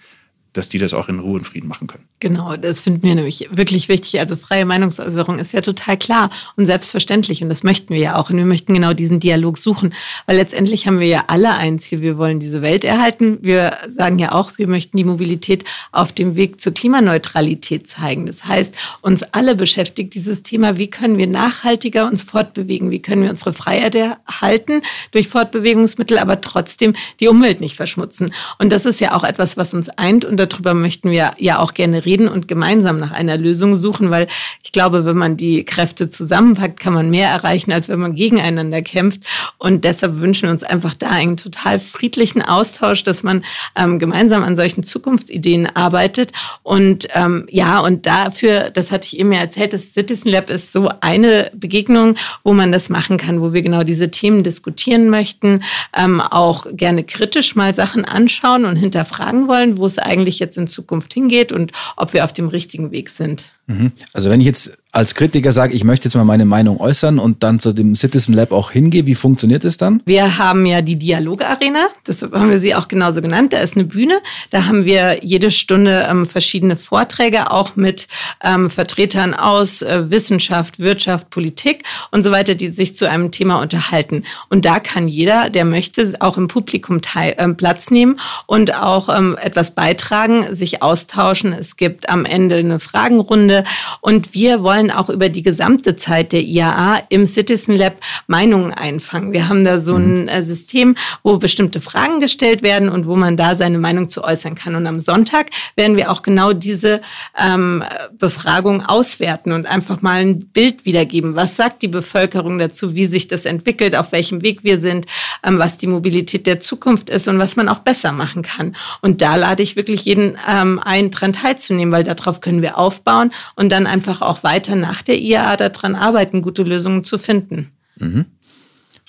dass 0.53 0.69
die 0.69 0.79
das 0.79 0.95
auch 0.95 1.09
in 1.09 1.21
Ruhe 1.21 1.39
und 1.39 1.45
Frieden 1.45 1.69
machen 1.69 1.87
können. 1.87 2.05
Genau, 2.19 2.57
das 2.57 2.81
finden 2.81 3.03
wir 3.03 3.15
nämlich 3.15 3.49
wirklich 3.53 3.89
wichtig. 3.89 4.19
Also 4.19 4.37
freie 4.37 4.65
Meinungsäußerung 4.65 5.39
ist 5.39 5.53
ja 5.53 5.61
total 5.61 5.97
klar 5.97 6.31
und 6.57 6.67
selbstverständlich 6.67 7.43
und 7.43 7.49
das 7.49 7.63
möchten 7.63 7.95
wir 7.95 8.01
ja 8.01 8.17
auch. 8.17 8.31
Und 8.31 8.37
wir 8.37 8.45
möchten 8.45 8.75
genau 8.75 8.93
diesen 8.93 9.21
Dialog 9.21 9.59
suchen, 9.59 9.95
weil 10.27 10.37
letztendlich 10.37 10.87
haben 10.87 10.99
wir 10.99 11.07
ja 11.07 11.25
alle 11.29 11.53
ein 11.53 11.79
Ziel. 11.79 12.01
Wir 12.01 12.19
wollen 12.19 12.41
diese 12.41 12.63
Welt 12.63 12.85
erhalten. 12.85 13.39
Wir 13.43 13.77
sagen 13.97 14.19
ja 14.19 14.33
auch, 14.33 14.59
wir 14.59 14.67
möchten 14.67 14.97
die 14.97 15.05
Mobilität 15.05 15.65
auf 15.93 16.13
dem 16.13 16.35
Weg 16.35 16.61
zur 16.61 16.75
Klimaneutralität 16.75 17.89
zeigen. 17.89 18.27
Das 18.27 18.45
heißt, 18.45 18.75
uns 19.03 19.23
alle 19.23 19.55
beschäftigt 19.55 20.15
dieses 20.15 20.43
Thema, 20.43 20.79
wie 20.79 20.91
können 20.91 21.17
wir 21.17 21.29
nachhaltiger 21.29 22.07
uns 22.07 22.25
fortbewegen? 22.25 22.91
Wie 22.91 23.01
können 23.01 23.23
wir 23.23 23.31
unsere 23.31 23.53
Freiheit 23.53 23.95
erhalten 23.95 24.83
durch 25.13 25.29
Fortbewegungsmittel, 25.29 26.19
aber 26.19 26.41
trotzdem 26.41 26.95
die 27.21 27.29
Umwelt 27.29 27.61
nicht 27.61 27.77
verschmutzen? 27.77 28.35
Und 28.59 28.71
das 28.71 28.85
ist 28.85 29.01
ja 29.01 29.15
auch 29.15 29.23
etwas, 29.23 29.57
was 29.57 29.75
uns 29.75 29.89
eint 29.91 30.25
und 30.25 30.39
darüber 30.46 30.74
möchten 30.74 31.11
wir 31.11 31.33
ja 31.38 31.59
auch 31.59 31.74
gerne 31.74 32.05
reden 32.05 32.29
und 32.29 32.48
gemeinsam 32.48 32.98
nach 32.98 33.12
einer 33.12 33.37
Lösung 33.37 33.74
suchen, 33.76 34.11
weil 34.11 34.26
ich 34.62 34.72
glaube, 34.72 35.05
wenn 35.05 35.16
man 35.16 35.37
die 35.37 35.64
Kräfte 35.64 36.11
zusammenpackt, 36.11 36.79
kann 36.81 36.92
man 36.92 37.11
mehr 37.11 37.29
erreichen, 37.29 37.72
als 37.72 37.88
wenn 37.88 38.00
man 38.00 38.14
gegeneinander 38.14 38.83
kämpft. 38.83 39.22
Und 39.59 39.85
deshalb 39.85 40.20
wünschen 40.20 40.44
wir 40.44 40.50
uns 40.50 40.62
einfach 40.62 40.94
da 40.94 41.11
einen 41.11 41.37
total 41.37 41.81
friedlichen 41.81 42.42
Austausch, 42.42 43.03
dass 43.03 43.22
man 43.22 43.44
ähm, 43.76 43.98
gemeinsam 43.98 44.42
an 44.42 44.57
solchen 44.57 44.83
Zukunftsideen 44.83 45.66
arbeitet. 45.74 46.33
Und 46.62 47.09
ähm, 47.14 47.46
ja, 47.50 47.81
und 47.81 48.07
dafür, 48.07 48.70
das 48.70 48.92
hatte 48.92 49.07
ich 49.07 49.18
eben 49.18 49.33
ja 49.33 49.40
erzählt, 49.40 49.72
das 49.72 49.92
Citizen 49.92 50.31
Lab 50.31 50.50
ist 50.50 50.72
so 50.72 50.90
eine 51.00 51.50
Begegnung, 51.55 52.16
wo 52.44 52.53
man 52.53 52.72
das 52.72 52.88
machen 52.88 53.16
kann, 53.16 53.40
wo 53.40 53.53
wir 53.53 53.62
genau 53.62 53.83
diese 53.83 54.11
Themen 54.11 54.42
diskutieren 54.42 55.11
möchten, 55.11 55.62
ähm, 55.96 56.20
auch 56.20 56.66
gerne 56.72 57.05
kritisch 57.05 57.57
mal 57.57 57.74
Sachen 57.74 58.05
anschauen 58.05 58.64
und 58.64 58.76
hinterfragen 58.76 59.48
wollen, 59.48 59.79
wo 59.79 59.87
es 59.87 59.98
eigentlich 59.98 60.30
eigentlich 60.31 60.38
jetzt 60.38 60.57
in 60.57 60.69
Zukunft 60.69 61.12
hingeht 61.12 61.53
und 61.53 61.73
ob 61.97 62.12
wir 62.12 62.25
auf 62.25 62.33
dem 62.33 62.49
richtigen 62.49 62.93
Weg 62.93 63.11
sind. 63.11 63.53
Mhm. 63.66 63.93
Also 64.12 64.31
wenn 64.31 64.40
ich 64.40 64.47
jetzt 64.47 64.79
als 64.92 65.14
Kritiker 65.14 65.53
sage, 65.53 65.74
ich 65.74 65.85
möchte 65.85 66.07
jetzt 66.07 66.16
mal 66.16 66.24
meine 66.24 66.44
Meinung 66.44 66.81
äußern 66.81 67.18
und 67.18 67.42
dann 67.42 67.61
zu 67.61 67.72
dem 67.72 67.94
Citizen 67.94 68.35
Lab 68.35 68.50
auch 68.50 68.72
hingehe, 68.72 69.07
wie 69.07 69.14
funktioniert 69.14 69.64
es 69.64 69.76
dann? 69.76 70.03
Wir 70.05 70.38
haben 70.38 70.66
ja 70.66 70.83
die 70.83 70.96
Dialogarena, 70.96 71.87
das 72.05 72.22
haben 72.22 72.50
wir 72.50 72.59
sie 72.59 72.74
auch 72.74 72.88
genauso 72.88 73.22
genannt. 73.22 73.53
Da 73.53 73.59
ist 73.59 73.76
eine 73.76 73.85
Bühne, 73.85 74.20
da 74.50 74.66
haben 74.66 74.85
wir 74.85 75.24
jede 75.24 75.53
Stunde 75.53 76.07
ähm, 76.11 76.26
verschiedene 76.26 76.76
Vorträge, 76.76 77.53
auch 77.53 77.76
mit 77.76 78.09
ähm, 78.42 78.68
Vertretern 78.68 79.35
aus 79.35 79.83
äh, 79.83 80.11
Wissenschaft, 80.11 80.81
Wirtschaft, 80.81 81.31
Politik 81.31 81.85
und 82.11 82.24
so 82.24 82.33
weiter, 82.33 82.57
die 82.57 82.72
sich 82.72 82.96
zu 82.96 83.09
einem 83.09 83.31
Thema 83.31 83.62
unterhalten. 83.62 84.24
Und 84.48 84.64
da 84.64 84.81
kann 84.81 85.07
jeder, 85.07 85.50
der 85.50 85.64
möchte, 85.64 86.14
auch 86.18 86.37
im 86.37 86.48
Publikum 86.48 87.00
teil, 87.00 87.35
äh, 87.37 87.48
Platz 87.48 87.90
nehmen 87.92 88.18
und 88.46 88.74
auch 88.74 89.09
ähm, 89.09 89.38
etwas 89.40 89.72
beitragen, 89.72 90.55
sich 90.55 90.83
austauschen. 90.83 91.53
Es 91.53 91.76
gibt 91.76 92.09
am 92.09 92.24
Ende 92.24 92.57
eine 92.57 92.81
Fragenrunde 92.81 93.64
und 94.00 94.35
wir 94.35 94.64
wollen 94.64 94.80
wollen 94.81 94.90
auch 94.90 95.11
über 95.11 95.29
die 95.29 95.43
gesamte 95.43 95.97
Zeit 95.97 96.33
der 96.33 96.40
IAA 96.40 97.03
im 97.11 97.27
Citizen 97.27 97.77
Lab 97.77 97.97
Meinungen 98.27 98.73
einfangen. 98.73 99.33
Wir 99.33 99.49
haben 99.49 99.62
da 99.62 99.79
so 99.79 99.97
ein 99.97 100.23
mhm. 100.23 100.29
äh, 100.29 100.43
System, 100.43 100.97
wo 101.23 101.37
bestimmte 101.37 101.83
Fragen 101.83 102.21
gestellt 102.21 102.62
werden 102.62 102.88
und 102.88 103.07
wo 103.07 103.14
man 103.14 103.37
da 103.37 103.57
seine 103.57 103.79
Meinung 103.79 104.09
zu 104.09 104.25
äußern 104.25 104.55
kann. 104.55 104.75
Und 104.77 104.87
am 104.87 104.99
Sonntag 104.99 105.51
werden 105.77 105.97
wir 105.97 106.11
auch 106.11 106.23
genau 106.23 106.55
diese 106.55 107.03
ähm, 107.38 107.85
Befragung 108.19 108.83
auswerten 108.83 109.53
und 109.53 109.66
einfach 109.66 110.01
mal 110.01 110.23
ein 110.23 110.38
Bild 110.38 110.87
wiedergeben. 110.87 111.35
Was 111.37 111.57
sagt 111.57 111.83
die 111.83 111.88
Bevölkerung 111.88 112.59
dazu, 112.59 112.95
wie 112.95 113.07
sich 113.07 113.29
das 113.29 113.45
entwickelt, 113.45 113.95
auf 113.95 114.12
welchem 114.12 114.40
Weg 114.40 114.64
wir 114.64 114.81
sind, 114.81 115.05
ähm, 115.45 115.59
was 115.59 115.77
die 115.77 115.88
Mobilität 115.88 116.47
der 116.47 116.61
Zukunft 116.61 117.11
ist 117.11 117.29
und 117.29 117.38
was 117.38 117.57
man 117.57 117.69
auch 117.69 117.81
besser 117.81 118.12
machen 118.12 118.43
kann. 118.43 118.75
Und 119.03 119.21
da 119.21 119.35
lade 119.35 119.62
ich 119.62 119.77
wirklich 119.77 120.07
jeden 120.07 120.38
ähm, 120.49 120.81
ein, 120.83 121.11
daran 121.11 121.35
teilzunehmen, 121.35 121.93
weil 121.93 122.05
darauf 122.05 122.40
können 122.40 122.62
wir 122.62 122.79
aufbauen 122.79 123.31
und 123.57 123.71
dann 123.71 123.87
einfach 123.87 124.23
auch 124.23 124.43
weiter 124.43 124.70
weiter 124.71 124.77
nach 124.77 125.03
der 125.03 125.19
IAA 125.19 125.57
daran 125.57 125.95
arbeiten, 125.95 126.43
gute 126.43 126.63
Lösungen 126.63 127.05
zu 127.05 127.19
finden. 127.19 127.71
Mhm. 127.99 128.27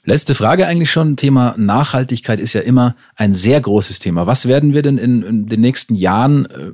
Letzte 0.04 0.34
Frage 0.34 0.66
eigentlich 0.66 0.92
schon. 0.92 1.16
Thema 1.16 1.54
Nachhaltigkeit 1.58 2.40
ist 2.40 2.54
ja 2.54 2.62
immer 2.62 2.96
ein 3.16 3.34
sehr 3.34 3.62
großes 3.62 4.00
Thema. 4.00 4.26
Was 4.26 4.48
werden 4.48 4.74
wir 4.74 4.82
denn 4.82 4.98
in, 4.98 5.22
in 5.22 5.48
den 5.48 5.62
nächsten 5.62 5.94
Jahren 5.94 6.46
äh, 6.48 6.72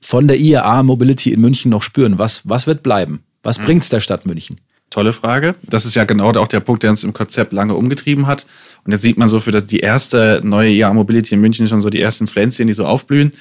von 0.00 0.28
der 0.28 0.38
IAA 0.38 0.82
Mobility 0.82 1.32
in 1.32 1.40
München 1.42 1.70
noch 1.70 1.82
spüren? 1.82 2.18
Was, 2.18 2.48
was 2.48 2.66
wird 2.66 2.82
bleiben? 2.82 3.22
Was 3.42 3.58
mhm. 3.58 3.64
bringt 3.64 3.82
es 3.82 3.90
der 3.90 4.00
Stadt 4.00 4.24
München? 4.24 4.60
Tolle 4.88 5.12
Frage. 5.12 5.56
Das 5.64 5.84
ist 5.84 5.94
ja 5.94 6.04
genau 6.04 6.30
auch 6.30 6.48
der 6.48 6.60
Punkt, 6.60 6.82
der 6.84 6.90
uns 6.90 7.04
im 7.04 7.12
Konzept 7.12 7.52
lange 7.52 7.74
umgetrieben 7.74 8.26
hat. 8.26 8.46
Und 8.84 8.92
jetzt 8.92 9.02
sieht 9.02 9.18
man 9.18 9.28
so 9.28 9.40
für 9.40 9.50
die 9.50 9.80
erste 9.80 10.40
neue 10.42 10.70
IAA 10.70 10.94
Mobility 10.94 11.34
in 11.34 11.40
München 11.40 11.66
schon 11.66 11.80
so 11.82 11.90
die 11.90 12.00
ersten 12.00 12.26
Pflänzchen, 12.26 12.66
die 12.66 12.74
so 12.74 12.86
aufblühen. 12.86 13.32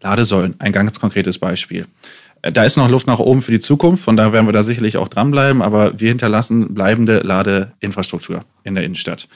Ladesäulen, 0.00 0.54
ein 0.58 0.72
ganz 0.72 0.98
konkretes 0.98 1.38
Beispiel. 1.38 1.86
Da 2.42 2.64
ist 2.64 2.76
noch 2.76 2.90
Luft 2.90 3.06
nach 3.06 3.20
oben 3.20 3.40
für 3.40 3.52
die 3.52 3.60
Zukunft, 3.60 4.02
von 4.02 4.16
daher 4.16 4.32
werden 4.32 4.46
wir 4.46 4.52
da 4.52 4.64
sicherlich 4.64 4.96
auch 4.96 5.08
dranbleiben, 5.08 5.62
aber 5.62 6.00
wir 6.00 6.08
hinterlassen 6.08 6.74
bleibende 6.74 7.20
Ladeinfrastruktur 7.20 8.44
in 8.64 8.74
der 8.74 8.82
Innenstadt. 8.82 9.28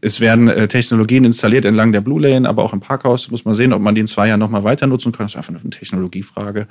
Es 0.00 0.20
werden 0.20 0.48
äh, 0.48 0.68
Technologien 0.68 1.24
installiert 1.24 1.64
entlang 1.64 1.90
der 1.90 2.00
Blue 2.00 2.20
Lane, 2.20 2.48
aber 2.48 2.62
auch 2.62 2.72
im 2.72 2.80
Parkhaus. 2.80 3.30
Muss 3.30 3.44
man 3.44 3.54
sehen, 3.54 3.72
ob 3.72 3.82
man 3.82 3.94
die 3.94 4.02
in 4.02 4.06
zwei 4.06 4.28
Jahren 4.28 4.40
nochmal 4.40 4.62
weiter 4.62 4.86
nutzen 4.86 5.10
kann. 5.10 5.24
Das 5.24 5.32
ist 5.32 5.36
einfach 5.36 5.54
eine 5.60 5.70
Technologiefrage. 5.70 6.68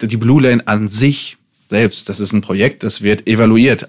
Die 0.00 0.16
Blue 0.16 0.42
Lane 0.42 0.66
an 0.66 0.88
sich 0.88 1.38
selbst, 1.68 2.08
das 2.08 2.20
ist 2.20 2.32
ein 2.32 2.42
Projekt, 2.42 2.82
das 2.82 3.02
wird 3.02 3.26
evaluiert, 3.26 3.88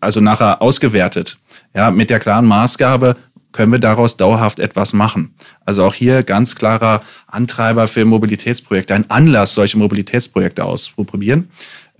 also 0.00 0.20
nachher 0.20 0.62
ausgewertet. 0.62 1.38
Ja, 1.74 1.90
mit 1.90 2.08
der 2.08 2.20
klaren 2.20 2.46
Maßgabe, 2.46 3.16
können 3.54 3.70
wir 3.70 3.78
daraus 3.78 4.16
dauerhaft 4.16 4.58
etwas 4.58 4.92
machen. 4.92 5.32
Also 5.64 5.84
auch 5.84 5.94
hier 5.94 6.24
ganz 6.24 6.56
klarer 6.56 7.02
Antreiber 7.28 7.86
für 7.86 8.04
Mobilitätsprojekte, 8.04 8.94
ein 8.94 9.08
Anlass, 9.10 9.54
solche 9.54 9.78
Mobilitätsprojekte 9.78 10.64
auszuprobieren. 10.64 11.48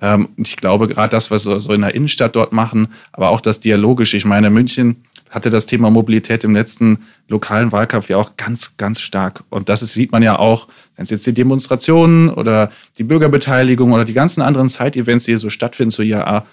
Ähm, 0.00 0.30
und 0.36 0.48
ich 0.48 0.56
glaube, 0.56 0.88
gerade 0.88 1.10
das, 1.10 1.30
was 1.30 1.46
wir 1.46 1.60
so 1.60 1.72
in 1.72 1.82
der 1.82 1.94
Innenstadt 1.94 2.34
dort 2.34 2.52
machen, 2.52 2.88
aber 3.12 3.30
auch 3.30 3.40
das 3.40 3.60
Dialogische. 3.60 4.16
Ich 4.16 4.24
meine, 4.24 4.50
München 4.50 5.04
hatte 5.30 5.48
das 5.48 5.66
Thema 5.66 5.90
Mobilität 5.90 6.42
im 6.42 6.54
letzten 6.56 7.04
lokalen 7.28 7.70
Wahlkampf 7.70 8.10
ja 8.10 8.16
auch 8.16 8.36
ganz, 8.36 8.76
ganz 8.76 9.00
stark. 9.00 9.44
Und 9.48 9.68
das 9.68 9.80
sieht 9.80 10.10
man 10.10 10.24
ja 10.24 10.36
auch, 10.36 10.66
wenn 10.96 11.04
es 11.04 11.10
jetzt 11.10 11.26
die 11.26 11.34
Demonstrationen 11.34 12.30
oder 12.30 12.72
die 12.98 13.04
Bürgerbeteiligung 13.04 13.92
oder 13.92 14.04
die 14.04 14.12
ganzen 14.12 14.42
anderen 14.42 14.68
Side-Events, 14.68 15.24
die 15.24 15.32
hier 15.32 15.38
so 15.38 15.50
stattfinden 15.50 15.92
zur 15.92 16.04
IAA, 16.04 16.46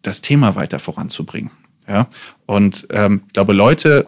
das 0.00 0.22
Thema 0.22 0.54
weiter 0.54 0.78
voranzubringen. 0.78 1.50
Ja? 1.86 2.06
Und 2.46 2.86
ähm, 2.90 3.22
ich 3.26 3.34
glaube, 3.34 3.52
Leute 3.52 4.06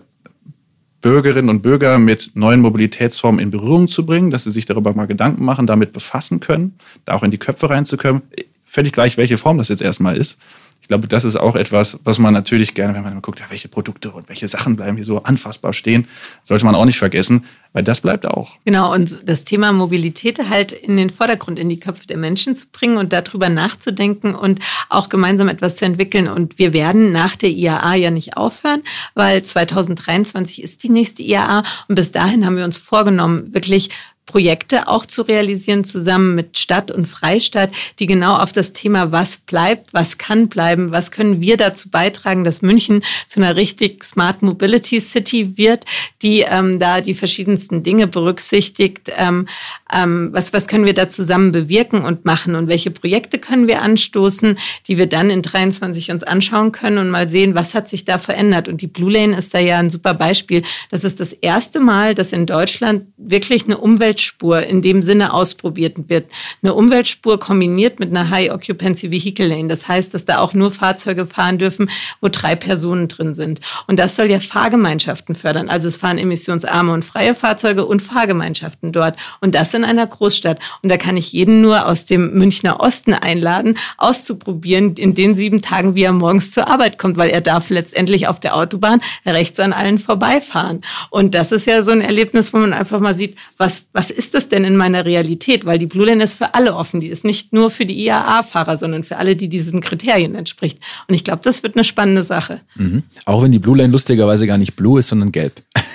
Bürgerinnen 1.02 1.50
und 1.50 1.62
Bürger 1.62 1.98
mit 1.98 2.30
neuen 2.34 2.60
Mobilitätsformen 2.60 3.40
in 3.40 3.50
Berührung 3.50 3.88
zu 3.88 4.06
bringen, 4.06 4.30
dass 4.30 4.44
sie 4.44 4.50
sich 4.50 4.64
darüber 4.64 4.94
mal 4.94 5.06
Gedanken 5.06 5.44
machen, 5.44 5.66
damit 5.66 5.92
befassen 5.92 6.40
können, 6.40 6.76
da 7.04 7.14
auch 7.14 7.24
in 7.24 7.30
die 7.30 7.38
Köpfe 7.38 7.68
reinzukommen. 7.68 8.22
Völlig 8.64 8.92
gleich, 8.92 9.18
welche 9.18 9.36
Form 9.36 9.58
das 9.58 9.68
jetzt 9.68 9.82
erstmal 9.82 10.16
ist. 10.16 10.38
Ich 10.82 10.88
glaube, 10.88 11.06
das 11.06 11.24
ist 11.24 11.36
auch 11.36 11.54
etwas, 11.54 12.00
was 12.02 12.18
man 12.18 12.34
natürlich 12.34 12.74
gerne, 12.74 12.92
wenn 12.92 13.04
man 13.04 13.22
guckt, 13.22 13.38
ja, 13.38 13.46
welche 13.48 13.68
Produkte 13.68 14.10
und 14.10 14.28
welche 14.28 14.48
Sachen 14.48 14.74
bleiben 14.74 14.96
hier 14.96 15.06
so 15.06 15.22
anfassbar 15.22 15.72
stehen, 15.72 16.08
sollte 16.42 16.64
man 16.64 16.74
auch 16.74 16.84
nicht 16.84 16.98
vergessen, 16.98 17.44
weil 17.72 17.84
das 17.84 18.00
bleibt 18.00 18.26
auch. 18.26 18.50
Genau, 18.64 18.92
und 18.92 19.28
das 19.28 19.44
Thema 19.44 19.72
Mobilität 19.72 20.50
halt 20.50 20.72
in 20.72 20.96
den 20.96 21.08
Vordergrund, 21.08 21.60
in 21.60 21.68
die 21.68 21.78
Köpfe 21.78 22.08
der 22.08 22.16
Menschen 22.16 22.56
zu 22.56 22.66
bringen 22.66 22.96
und 22.96 23.12
darüber 23.12 23.48
nachzudenken 23.48 24.34
und 24.34 24.58
auch 24.88 25.08
gemeinsam 25.08 25.48
etwas 25.48 25.76
zu 25.76 25.84
entwickeln. 25.84 26.26
Und 26.26 26.58
wir 26.58 26.72
werden 26.72 27.12
nach 27.12 27.36
der 27.36 27.50
IAA 27.50 27.94
ja 27.94 28.10
nicht 28.10 28.36
aufhören, 28.36 28.82
weil 29.14 29.42
2023 29.42 30.62
ist 30.62 30.82
die 30.82 30.90
nächste 30.90 31.22
IAA 31.22 31.62
und 31.86 31.94
bis 31.94 32.10
dahin 32.10 32.44
haben 32.44 32.56
wir 32.56 32.64
uns 32.64 32.76
vorgenommen, 32.76 33.54
wirklich 33.54 33.90
Projekte 34.26 34.88
auch 34.88 35.04
zu 35.04 35.22
realisieren, 35.22 35.84
zusammen 35.84 36.34
mit 36.34 36.56
Stadt 36.56 36.90
und 36.90 37.06
Freistadt, 37.06 37.70
die 37.98 38.06
genau 38.06 38.36
auf 38.36 38.52
das 38.52 38.72
Thema, 38.72 39.12
was 39.12 39.36
bleibt, 39.36 39.92
was 39.92 40.16
kann 40.16 40.48
bleiben, 40.48 40.92
was 40.92 41.10
können 41.10 41.40
wir 41.40 41.56
dazu 41.56 41.90
beitragen, 41.90 42.44
dass 42.44 42.62
München 42.62 43.02
zu 43.28 43.40
einer 43.40 43.56
richtig 43.56 44.04
Smart 44.04 44.42
Mobility 44.42 45.00
City 45.00 45.58
wird, 45.58 45.84
die 46.22 46.40
ähm, 46.40 46.78
da 46.78 47.00
die 47.00 47.14
verschiedensten 47.14 47.82
Dinge 47.82 48.06
berücksichtigt. 48.06 49.12
Ähm, 49.18 49.48
ähm, 49.92 50.30
was, 50.32 50.52
was 50.52 50.68
können 50.68 50.86
wir 50.86 50.94
da 50.94 51.10
zusammen 51.10 51.52
bewirken 51.52 52.02
und 52.02 52.24
machen 52.24 52.54
und 52.54 52.68
welche 52.68 52.90
Projekte 52.90 53.38
können 53.38 53.66
wir 53.66 53.82
anstoßen, 53.82 54.56
die 54.86 54.98
wir 54.98 55.06
dann 55.06 55.30
in 55.30 55.42
23 55.42 56.10
uns 56.12 56.22
anschauen 56.22 56.72
können 56.72 56.98
und 56.98 57.10
mal 57.10 57.28
sehen, 57.28 57.54
was 57.54 57.74
hat 57.74 57.88
sich 57.88 58.04
da 58.04 58.18
verändert. 58.18 58.68
Und 58.68 58.80
die 58.80 58.86
Blue 58.86 59.12
Lane 59.12 59.36
ist 59.36 59.52
da 59.52 59.58
ja 59.58 59.78
ein 59.78 59.90
super 59.90 60.14
Beispiel. 60.14 60.62
Das 60.90 61.04
ist 61.04 61.20
das 61.20 61.32
erste 61.32 61.80
Mal, 61.80 62.14
dass 62.14 62.32
in 62.32 62.46
Deutschland 62.46 63.06
wirklich 63.16 63.64
eine 63.64 63.78
Umwelt 63.78 64.11
Umweltspur 64.12 64.62
in 64.62 64.82
dem 64.82 65.00
Sinne 65.00 65.32
ausprobiert 65.32 65.94
wird. 66.08 66.26
Eine 66.62 66.74
Umweltspur 66.74 67.40
kombiniert 67.40 67.98
mit 67.98 68.10
einer 68.10 68.28
High 68.28 68.52
Occupancy 68.52 69.10
Vehicle 69.10 69.46
Lane. 69.46 69.68
Das 69.68 69.88
heißt, 69.88 70.12
dass 70.12 70.26
da 70.26 70.38
auch 70.38 70.52
nur 70.52 70.70
Fahrzeuge 70.70 71.24
fahren 71.24 71.56
dürfen, 71.56 71.88
wo 72.20 72.28
drei 72.28 72.54
Personen 72.54 73.08
drin 73.08 73.34
sind. 73.34 73.60
Und 73.86 73.98
das 73.98 74.16
soll 74.16 74.30
ja 74.30 74.38
Fahrgemeinschaften 74.38 75.34
fördern. 75.34 75.70
Also 75.70 75.88
es 75.88 75.96
fahren 75.96 76.18
emissionsarme 76.18 76.92
und 76.92 77.06
freie 77.06 77.34
Fahrzeuge 77.34 77.86
und 77.86 78.02
Fahrgemeinschaften 78.02 78.92
dort. 78.92 79.16
Und 79.40 79.54
das 79.54 79.72
in 79.72 79.84
einer 79.84 80.06
Großstadt. 80.06 80.58
Und 80.82 80.90
da 80.90 80.98
kann 80.98 81.16
ich 81.16 81.32
jeden 81.32 81.62
nur 81.62 81.86
aus 81.86 82.04
dem 82.04 82.34
Münchner 82.34 82.80
Osten 82.80 83.14
einladen, 83.14 83.78
auszuprobieren, 83.96 84.94
in 84.96 85.14
den 85.14 85.36
sieben 85.36 85.62
Tagen, 85.62 85.94
wie 85.94 86.02
er 86.02 86.12
morgens 86.12 86.50
zur 86.50 86.68
Arbeit 86.68 86.98
kommt, 86.98 87.16
weil 87.16 87.30
er 87.30 87.40
darf 87.40 87.70
letztendlich 87.70 88.28
auf 88.28 88.40
der 88.40 88.56
Autobahn 88.56 89.00
rechts 89.24 89.58
an 89.58 89.72
allen 89.72 89.98
vorbeifahren. 89.98 90.82
Und 91.08 91.34
das 91.34 91.50
ist 91.50 91.66
ja 91.66 91.82
so 91.82 91.92
ein 91.92 92.02
Erlebnis, 92.02 92.52
wo 92.52 92.58
man 92.58 92.74
einfach 92.74 93.00
mal 93.00 93.14
sieht, 93.14 93.36
was, 93.56 93.86
was 93.92 94.01
was 94.02 94.10
ist 94.10 94.34
das 94.34 94.48
denn 94.48 94.64
in 94.64 94.76
meiner 94.76 95.04
Realität? 95.04 95.64
Weil 95.64 95.78
die 95.78 95.86
Blue 95.86 96.04
Lane 96.04 96.24
ist 96.24 96.34
für 96.34 96.54
alle 96.54 96.74
offen. 96.74 97.00
Die 97.00 97.06
ist 97.06 97.24
nicht 97.24 97.52
nur 97.52 97.70
für 97.70 97.86
die 97.86 98.04
IAA-Fahrer, 98.04 98.76
sondern 98.76 99.04
für 99.04 99.16
alle, 99.16 99.36
die 99.36 99.48
diesen 99.48 99.80
Kriterien 99.80 100.34
entspricht. 100.34 100.80
Und 101.06 101.14
ich 101.14 101.22
glaube, 101.22 101.42
das 101.44 101.62
wird 101.62 101.76
eine 101.76 101.84
spannende 101.84 102.24
Sache. 102.24 102.62
Mhm. 102.74 103.04
Auch 103.26 103.44
wenn 103.44 103.52
die 103.52 103.60
Blue 103.60 103.78
Lane 103.78 103.92
lustigerweise 103.92 104.48
gar 104.48 104.58
nicht 104.58 104.74
blue 104.74 104.98
ist, 104.98 105.06
sondern 105.06 105.30
gelb. 105.30 105.62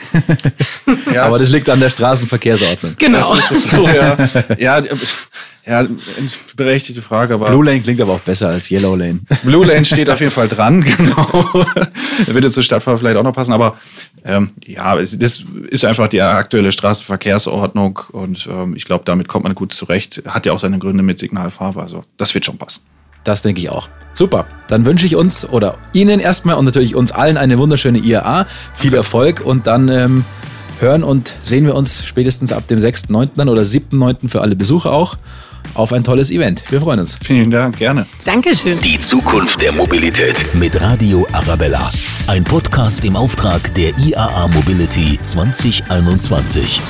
ja. 1.14 1.24
Aber 1.26 1.40
das 1.40 1.50
liegt 1.50 1.70
an 1.70 1.80
der 1.80 1.90
Straßenverkehrsordnung. 1.90 2.96
Genau. 2.98 3.36
Das 3.36 3.52
ist 3.52 3.70
so, 3.70 3.88
ja. 3.88 4.18
ja. 4.58 4.82
Ja, 5.68 5.86
berechtigte 6.56 7.02
Frage, 7.02 7.34
aber. 7.34 7.48
Blue 7.48 7.66
Lane 7.66 7.82
klingt 7.82 8.00
aber 8.00 8.14
auch 8.14 8.22
besser 8.22 8.48
als 8.48 8.72
Yellow 8.72 8.96
Lane. 8.96 9.20
Blue 9.44 9.66
Lane 9.66 9.84
steht 9.84 10.10
auf 10.10 10.22
jeden 10.22 10.32
Fall 10.32 10.48
dran, 10.48 10.82
genau. 10.98 11.66
Würde 12.26 12.50
zur 12.52 12.64
Stadtfahrt 12.64 13.00
vielleicht 13.00 13.18
auch 13.18 13.24
noch 13.24 13.34
passen, 13.34 13.52
aber 13.52 13.78
ähm, 14.24 14.50
ja, 14.66 14.96
das 14.96 15.44
ist 15.70 15.84
einfach 15.84 16.08
die 16.08 16.22
aktuelle 16.22 16.72
Straßenverkehrsordnung 16.72 18.00
und 18.14 18.48
ähm, 18.50 18.78
ich 18.78 18.86
glaube, 18.86 19.04
damit 19.06 19.28
kommt 19.28 19.44
man 19.44 19.56
gut 19.56 19.74
zurecht. 19.74 20.24
Hat 20.26 20.46
ja 20.46 20.54
auch 20.54 20.60
seine 20.60 20.80
Gründe 20.80 21.04
mit 21.04 21.20
Signalfarbe, 21.20 21.82
also 21.82 22.02
das 22.16 22.34
wird 22.34 22.46
schon 22.46 22.58
passen. 22.58 22.82
Das 23.28 23.42
denke 23.42 23.60
ich 23.60 23.70
auch. 23.70 23.90
Super. 24.14 24.46
Dann 24.70 24.86
wünsche 24.86 25.06
ich 25.06 25.16
uns 25.16 25.48
oder 25.48 25.78
Ihnen 25.94 26.20
erstmal 26.20 26.56
und 26.56 26.64
natürlich 26.64 26.96
uns 26.96 27.12
allen 27.12 27.38
eine 27.38 27.58
wunderschöne 27.58 28.00
IAA. 28.00 28.48
Viel 28.74 28.94
Erfolg 28.94 29.42
und 29.44 29.68
dann 29.68 29.90
ähm, 29.90 30.26
hören 30.80 31.04
und 31.04 31.36
sehen 31.44 31.66
wir 31.66 31.76
uns 31.76 32.06
spätestens 32.06 32.54
ab 32.54 32.68
dem 32.68 32.80
6.9. 32.80 33.50
oder 33.50 33.64
7.9. 33.64 34.30
für 34.30 34.42
alle 34.42 34.56
Besucher 34.56 34.94
auch 34.94 35.18
auf 35.74 35.92
ein 35.92 36.06
tolles 36.06 36.32
Event. 36.32 36.64
Wir 36.72 36.80
freuen 36.80 37.02
uns. 37.02 37.18
Vielen 37.22 37.52
Dank, 37.52 37.78
gerne. 37.78 38.06
Dankeschön. 38.24 38.80
Die 38.80 39.00
Zukunft 39.00 39.62
der 39.62 39.74
Mobilität 39.74 40.46
mit 40.54 40.80
Radio 40.80 41.28
Arabella. 41.34 41.92
Ein 42.28 42.46
Podcast 42.46 43.04
im 43.04 43.18
Auftrag 43.18 43.74
der 43.76 43.98
IAA 43.98 44.48
Mobility 44.48 45.20
2021. 45.22 46.82